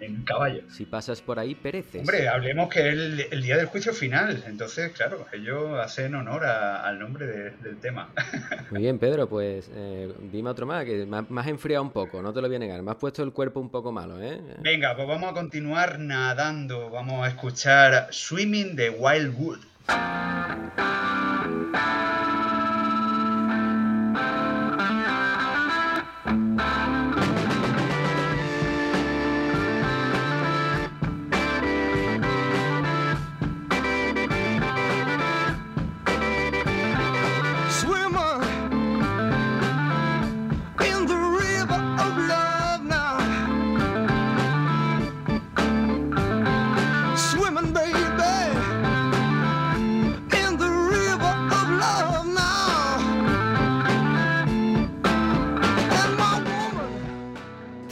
[0.00, 0.62] en, caballo.
[0.70, 2.00] Si pasas por ahí, pereces.
[2.00, 6.44] Hombre, hablemos que es el, el día del juicio final, entonces, claro, ellos hacen honor
[6.44, 8.10] a- al nombre de- del tema.
[8.70, 11.90] Muy bien, Pedro, pues eh, dime otro más, que me has- me has enfriado un
[11.90, 12.82] poco, no te lo voy a negar.
[12.82, 14.40] Me has puesto el cuerpo un poco malo, ¿eh?
[14.60, 16.90] Venga, pues vamos a continuar nadando.
[16.90, 19.58] Vamos a escuchar Swimming de Wildwood.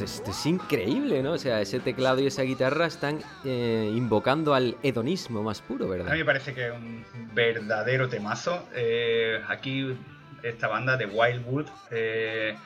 [0.02, 1.32] Es increíble, ¿no?
[1.32, 5.88] O sea, ese teclado y esa guitarra están eh, invocando al hedonismo más puro, A
[5.88, 6.14] mí ¿verdad?
[6.14, 8.68] me parece que es un verdadero temazo.
[8.74, 9.96] Eh, aquí
[10.42, 12.56] esta banda de Wildwood eh,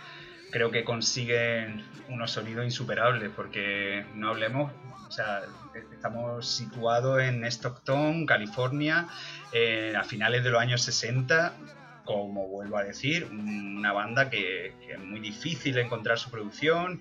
[0.50, 4.72] creo que consiguen unos sonidos insuperables porque no hablemos,
[5.06, 5.42] o sea,
[5.92, 9.08] estamos situados en Stockton, California,
[9.52, 11.52] eh, a finales de los años 60.
[12.06, 17.00] Como vuelvo a decir, una banda que, es muy difícil encontrar su producción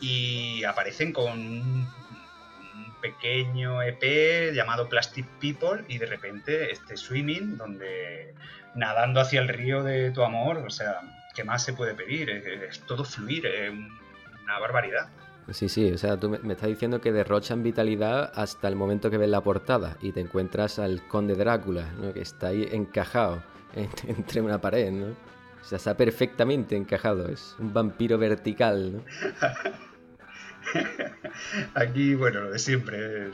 [0.00, 1.86] y aparecen con un
[3.02, 8.34] pequeño EP llamado Plastic People y de repente este swimming donde
[8.74, 11.00] nadando hacia el río de tu amor, o sea,
[11.34, 12.30] ¿qué más se puede pedir?
[12.30, 13.90] Es, todo fluir, es un-
[14.44, 15.08] una barbaridad.
[15.50, 19.18] Sí, sí, o sea, tú me, estás diciendo que derrochan vitalidad hasta el momento que
[19.18, 22.14] ves la portada y te encuentras al conde Drácula, ¿no?
[22.14, 23.53] Que está ahí encajado en-
[24.06, 25.14] entre una pared, ¿no?
[25.60, 29.04] O sea, está perfectamente encajado, es un vampiro vertical, ¿no?
[31.74, 33.28] Aquí, bueno, lo de siempre,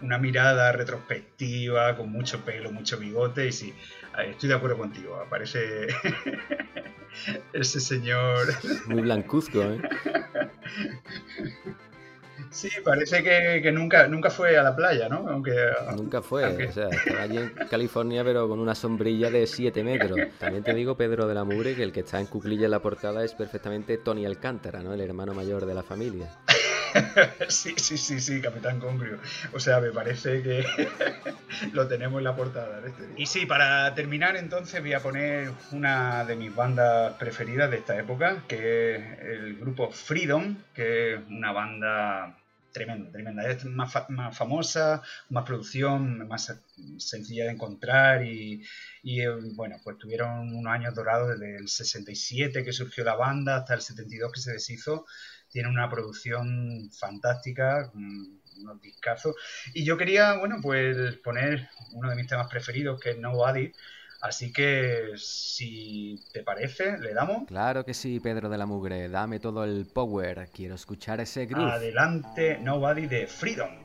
[0.00, 3.74] una mirada retrospectiva con mucho pelo, mucho bigote y sí,
[4.26, 5.88] estoy de acuerdo contigo, aparece
[7.52, 8.46] ese señor
[8.86, 9.82] Muy blancuzco, ¿eh?
[12.50, 15.26] Sí, parece que, que nunca, nunca fue a la playa, ¿no?
[15.28, 15.52] Aunque,
[15.96, 19.82] Nunca fue, aunque- o sea, estaba allí en California pero con una sombrilla de 7
[19.82, 20.18] metros.
[20.38, 22.80] También te digo, Pedro de la Mure, que el que está en cuclilla en la
[22.80, 24.94] portada es perfectamente Tony Alcántara, ¿no?
[24.94, 26.30] El hermano mayor de la familia.
[27.48, 29.18] sí, sí, sí, sí, Capitán Congrio.
[29.52, 30.64] O sea, me parece que
[31.72, 33.08] lo tenemos en la portada este.
[33.16, 37.98] Y sí, para terminar entonces voy a poner una de mis bandas preferidas de esta
[37.98, 42.38] época, que es el grupo Freedom, que es una banda
[42.72, 43.48] tremenda, tremenda.
[43.48, 46.52] Es más, fa- más famosa, más producción, más
[46.98, 48.62] sencilla de encontrar y,
[49.02, 53.56] y, eh, bueno, pues tuvieron unos años dorados desde el 67 que surgió la banda
[53.56, 55.06] hasta el 72 que se deshizo.
[55.54, 59.36] Tiene una producción fantástica, unos discazos.
[59.72, 63.70] Y yo quería, bueno, pues poner uno de mis temas preferidos, que es Nobody.
[64.20, 67.46] Así que, si te parece, le damos.
[67.46, 71.70] Claro que sí, Pedro de la Mugre, dame todo el power, quiero escuchar ese groove.
[71.70, 73.83] Adelante, Nobody de Freedom.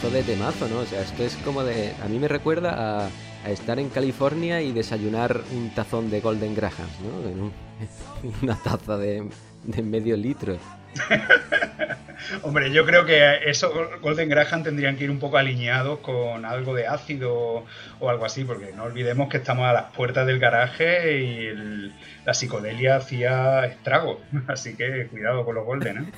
[0.00, 0.78] Pedazo de temazo, ¿no?
[0.80, 1.92] O sea, esto es como de...
[2.02, 3.08] A mí me recuerda a,
[3.44, 7.28] a estar en California y desayunar un tazón de Golden Grahams, ¿no?
[7.28, 7.52] En un-
[8.42, 9.28] una taza de,
[9.64, 10.56] de medio litro.
[12.42, 16.74] Hombre, yo creo que esos Golden Graham tendrían que ir un poco alineados con algo
[16.74, 17.64] de ácido
[17.98, 21.92] o algo así, porque no olvidemos que estamos a las puertas del garaje y el-
[22.24, 24.18] la psicodelia hacía estragos.
[24.48, 26.12] Así que cuidado con los Golden,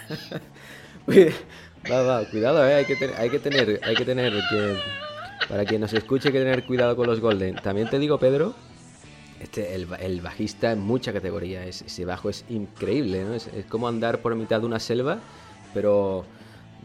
[1.08, 1.32] ¿eh?
[1.90, 2.74] Va, va, cuidado, ¿eh?
[2.74, 4.76] Hay que, hay que tener, hay que tener que...
[5.48, 7.56] Para quien nos escuche hay que tener cuidado con los Golden.
[7.56, 8.54] También te digo, Pedro,
[9.40, 11.64] este, el, ba- el bajista en mucha categoría.
[11.66, 13.34] es- ese bajo es increíble, ¿no?
[13.34, 15.18] Es, como andar por mitad de una selva,
[15.74, 16.24] pero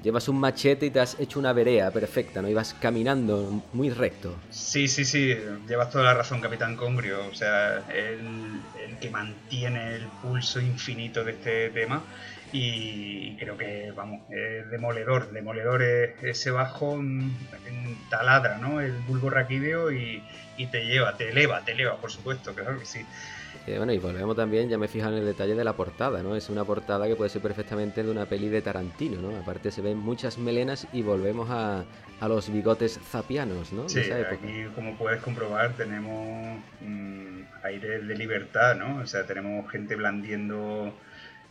[0.03, 2.49] llevas un machete y te has hecho una vereda perfecta, ¿no?
[2.49, 4.35] Y vas caminando muy recto.
[4.49, 5.33] Sí, sí, sí,
[5.67, 7.25] llevas toda la razón, Capitán Congrio.
[7.31, 8.19] O sea, el,
[8.85, 12.03] el que mantiene el pulso infinito de este tema.
[12.51, 15.31] Y creo que, vamos, es demoledor.
[15.31, 16.99] Demoledor es ese bajo
[18.09, 18.81] taladra, ¿no?
[18.81, 20.23] El bulbo raquídeo y,
[20.57, 23.05] y te lleva, te eleva, te eleva, por supuesto, claro que sí.
[23.67, 26.23] Eh, bueno, y volvemos también, ya me he fijado en el detalle de la portada,
[26.23, 26.35] ¿no?
[26.35, 29.37] Es una portada que puede ser perfectamente de una peli de Tarantino, ¿no?
[29.37, 31.83] Aparte se ven muchas melenas y volvemos a,
[32.19, 33.87] a los bigotes zapianos, ¿no?
[33.87, 39.01] Sí, aquí como puedes comprobar tenemos mm, aire de libertad, ¿no?
[39.01, 40.93] O sea, tenemos gente blandiendo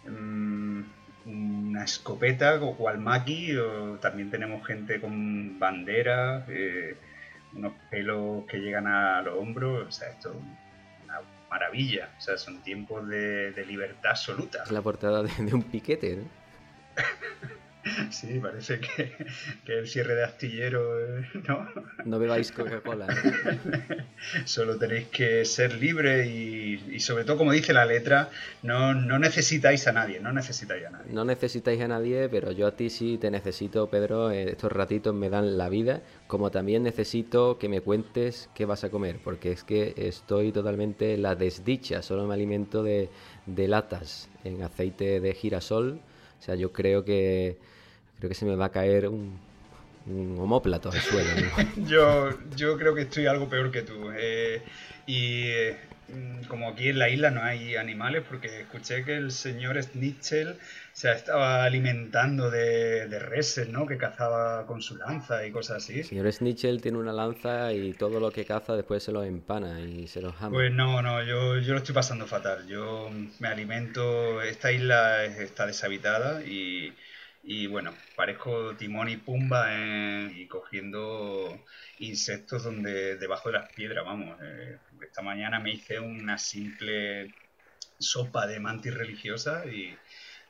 [0.08, 0.82] mm,
[1.26, 6.96] una escopeta o cual maqui, o también tenemos gente con banderas, eh,
[7.54, 12.36] unos pelos que llegan a los hombros, o sea, esto es una maravilla, o sea,
[12.36, 14.62] son tiempos de, de libertad absoluta.
[14.64, 16.24] Es la portada de, de un piquete, ¿no?
[18.10, 19.14] Sí, parece que,
[19.64, 21.68] que el cierre de astillero, eh, ¿no?
[22.04, 23.06] No bebáis Coca-Cola.
[24.44, 26.57] Solo tenéis que ser libres y,
[26.90, 28.30] y sobre todo, como dice la letra,
[28.62, 31.12] no, no necesitáis a nadie, no necesitáis a nadie.
[31.12, 34.30] No necesitáis a nadie, pero yo a ti sí te necesito, Pedro.
[34.30, 38.84] eh, Estos ratitos me dan la vida, como también necesito que me cuentes qué vas
[38.84, 43.08] a comer, porque es que estoy totalmente en la desdicha, solo me alimento de,
[43.46, 45.98] de latas en aceite de girasol.
[46.40, 47.56] O sea, yo creo que
[48.18, 49.38] creo que se me va a caer un,
[50.06, 51.28] un homóplato al suelo.
[51.76, 51.86] ¿no?
[51.88, 54.10] Yo, yo creo que estoy algo peor que tú.
[54.16, 54.62] eh,
[55.06, 55.76] y eh,
[56.48, 60.58] como aquí en la isla no hay animales, porque escuché que el señor Snitchell
[60.92, 63.86] se estaba alimentando de, de reses, ¿no?
[63.86, 65.98] Que cazaba con su lanza y cosas así.
[66.00, 69.80] El señor Snitchell tiene una lanza y todo lo que caza después se lo empana
[69.80, 70.56] y se lo jama.
[70.56, 72.66] Pues no, no, yo, yo lo estoy pasando fatal.
[72.66, 76.96] Yo me alimento, esta isla es- está deshabitada y,
[77.42, 81.64] y bueno, parezco Timón y Pumba eh, y cogiendo
[81.98, 84.38] insectos donde debajo de las piedras, vamos.
[84.42, 87.34] eh, esta mañana me hice una simple
[87.98, 89.94] sopa de mantis religiosa y,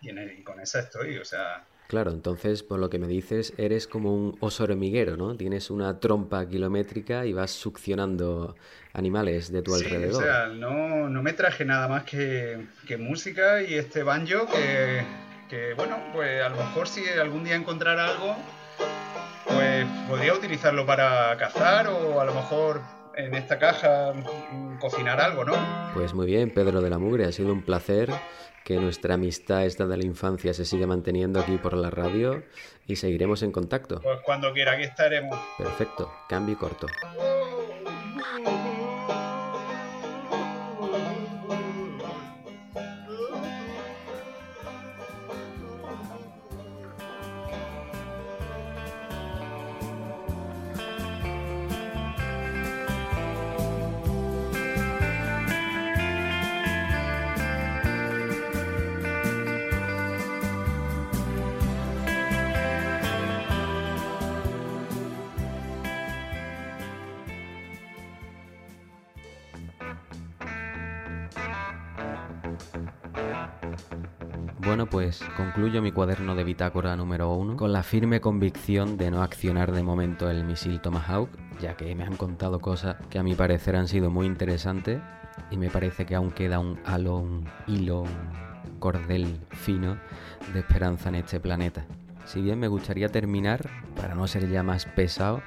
[0.01, 3.07] y en el- y con esa estoy, o sea, Claro, entonces, por lo que me
[3.09, 5.34] dices, eres como un oso hormiguero, ¿no?
[5.38, 8.59] Tienes una trompa kilométrica y vas succionando
[8.92, 10.22] animales de tu Sí, alrededor.
[10.22, 15.03] o sea, no, no me traje nada más que, que música y este banjo que,
[15.49, 18.36] que, bueno, pues a lo mejor si algún día encontrara algo,
[19.46, 22.82] pues podría utilizarlo para cazar o a lo mejor
[23.19, 25.55] en esta caja mm, cocinar algo, ¿no?
[25.95, 28.11] Pues muy bien, Pedro de la Mugre, ha sido un placer
[28.64, 32.45] que nuestra amistad esta de la infancia se siga manteniendo aquí por la radio
[32.87, 34.01] y seguiremos en contacto.
[34.01, 35.39] Pues cuando quiera aquí estaremos.
[35.59, 36.87] Perfecto, cambio y corto.
[74.69, 79.23] Bueno, pues concluyo mi cuaderno de bitácora número uno con la firme convicción de no
[79.23, 83.35] accionar de momento el misil Tomahawk, ya que me han contado cosas que a mi
[83.35, 85.01] parecer han sido muy interesantes
[85.51, 89.97] y me parece que aún queda un halo, un hilo, un cordel fino
[90.53, 91.87] de esperanza en este planeta.
[92.27, 95.41] Si bien me gustaría terminar, para no ser ya más pesado,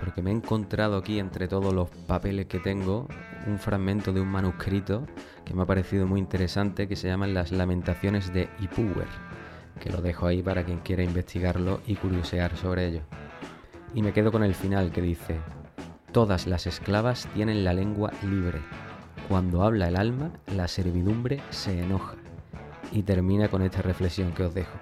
[0.00, 3.08] porque me he encontrado aquí entre todos los papeles que tengo
[3.46, 5.06] un fragmento de un manuscrito
[5.44, 9.08] que me ha parecido muy interesante que se llaman Las Lamentaciones de Ipuwer,
[9.80, 13.02] que lo dejo ahí para quien quiera investigarlo y curiosear sobre ello.
[13.94, 15.40] Y me quedo con el final que dice,
[16.16, 18.62] Todas las esclavas tienen la lengua libre.
[19.28, 22.16] Cuando habla el alma, la servidumbre se enoja.
[22.90, 24.78] Y termina con esta reflexión que os dejo.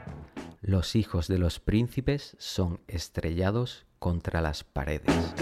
[0.60, 5.34] Los hijos de los príncipes son estrellados contra las paredes.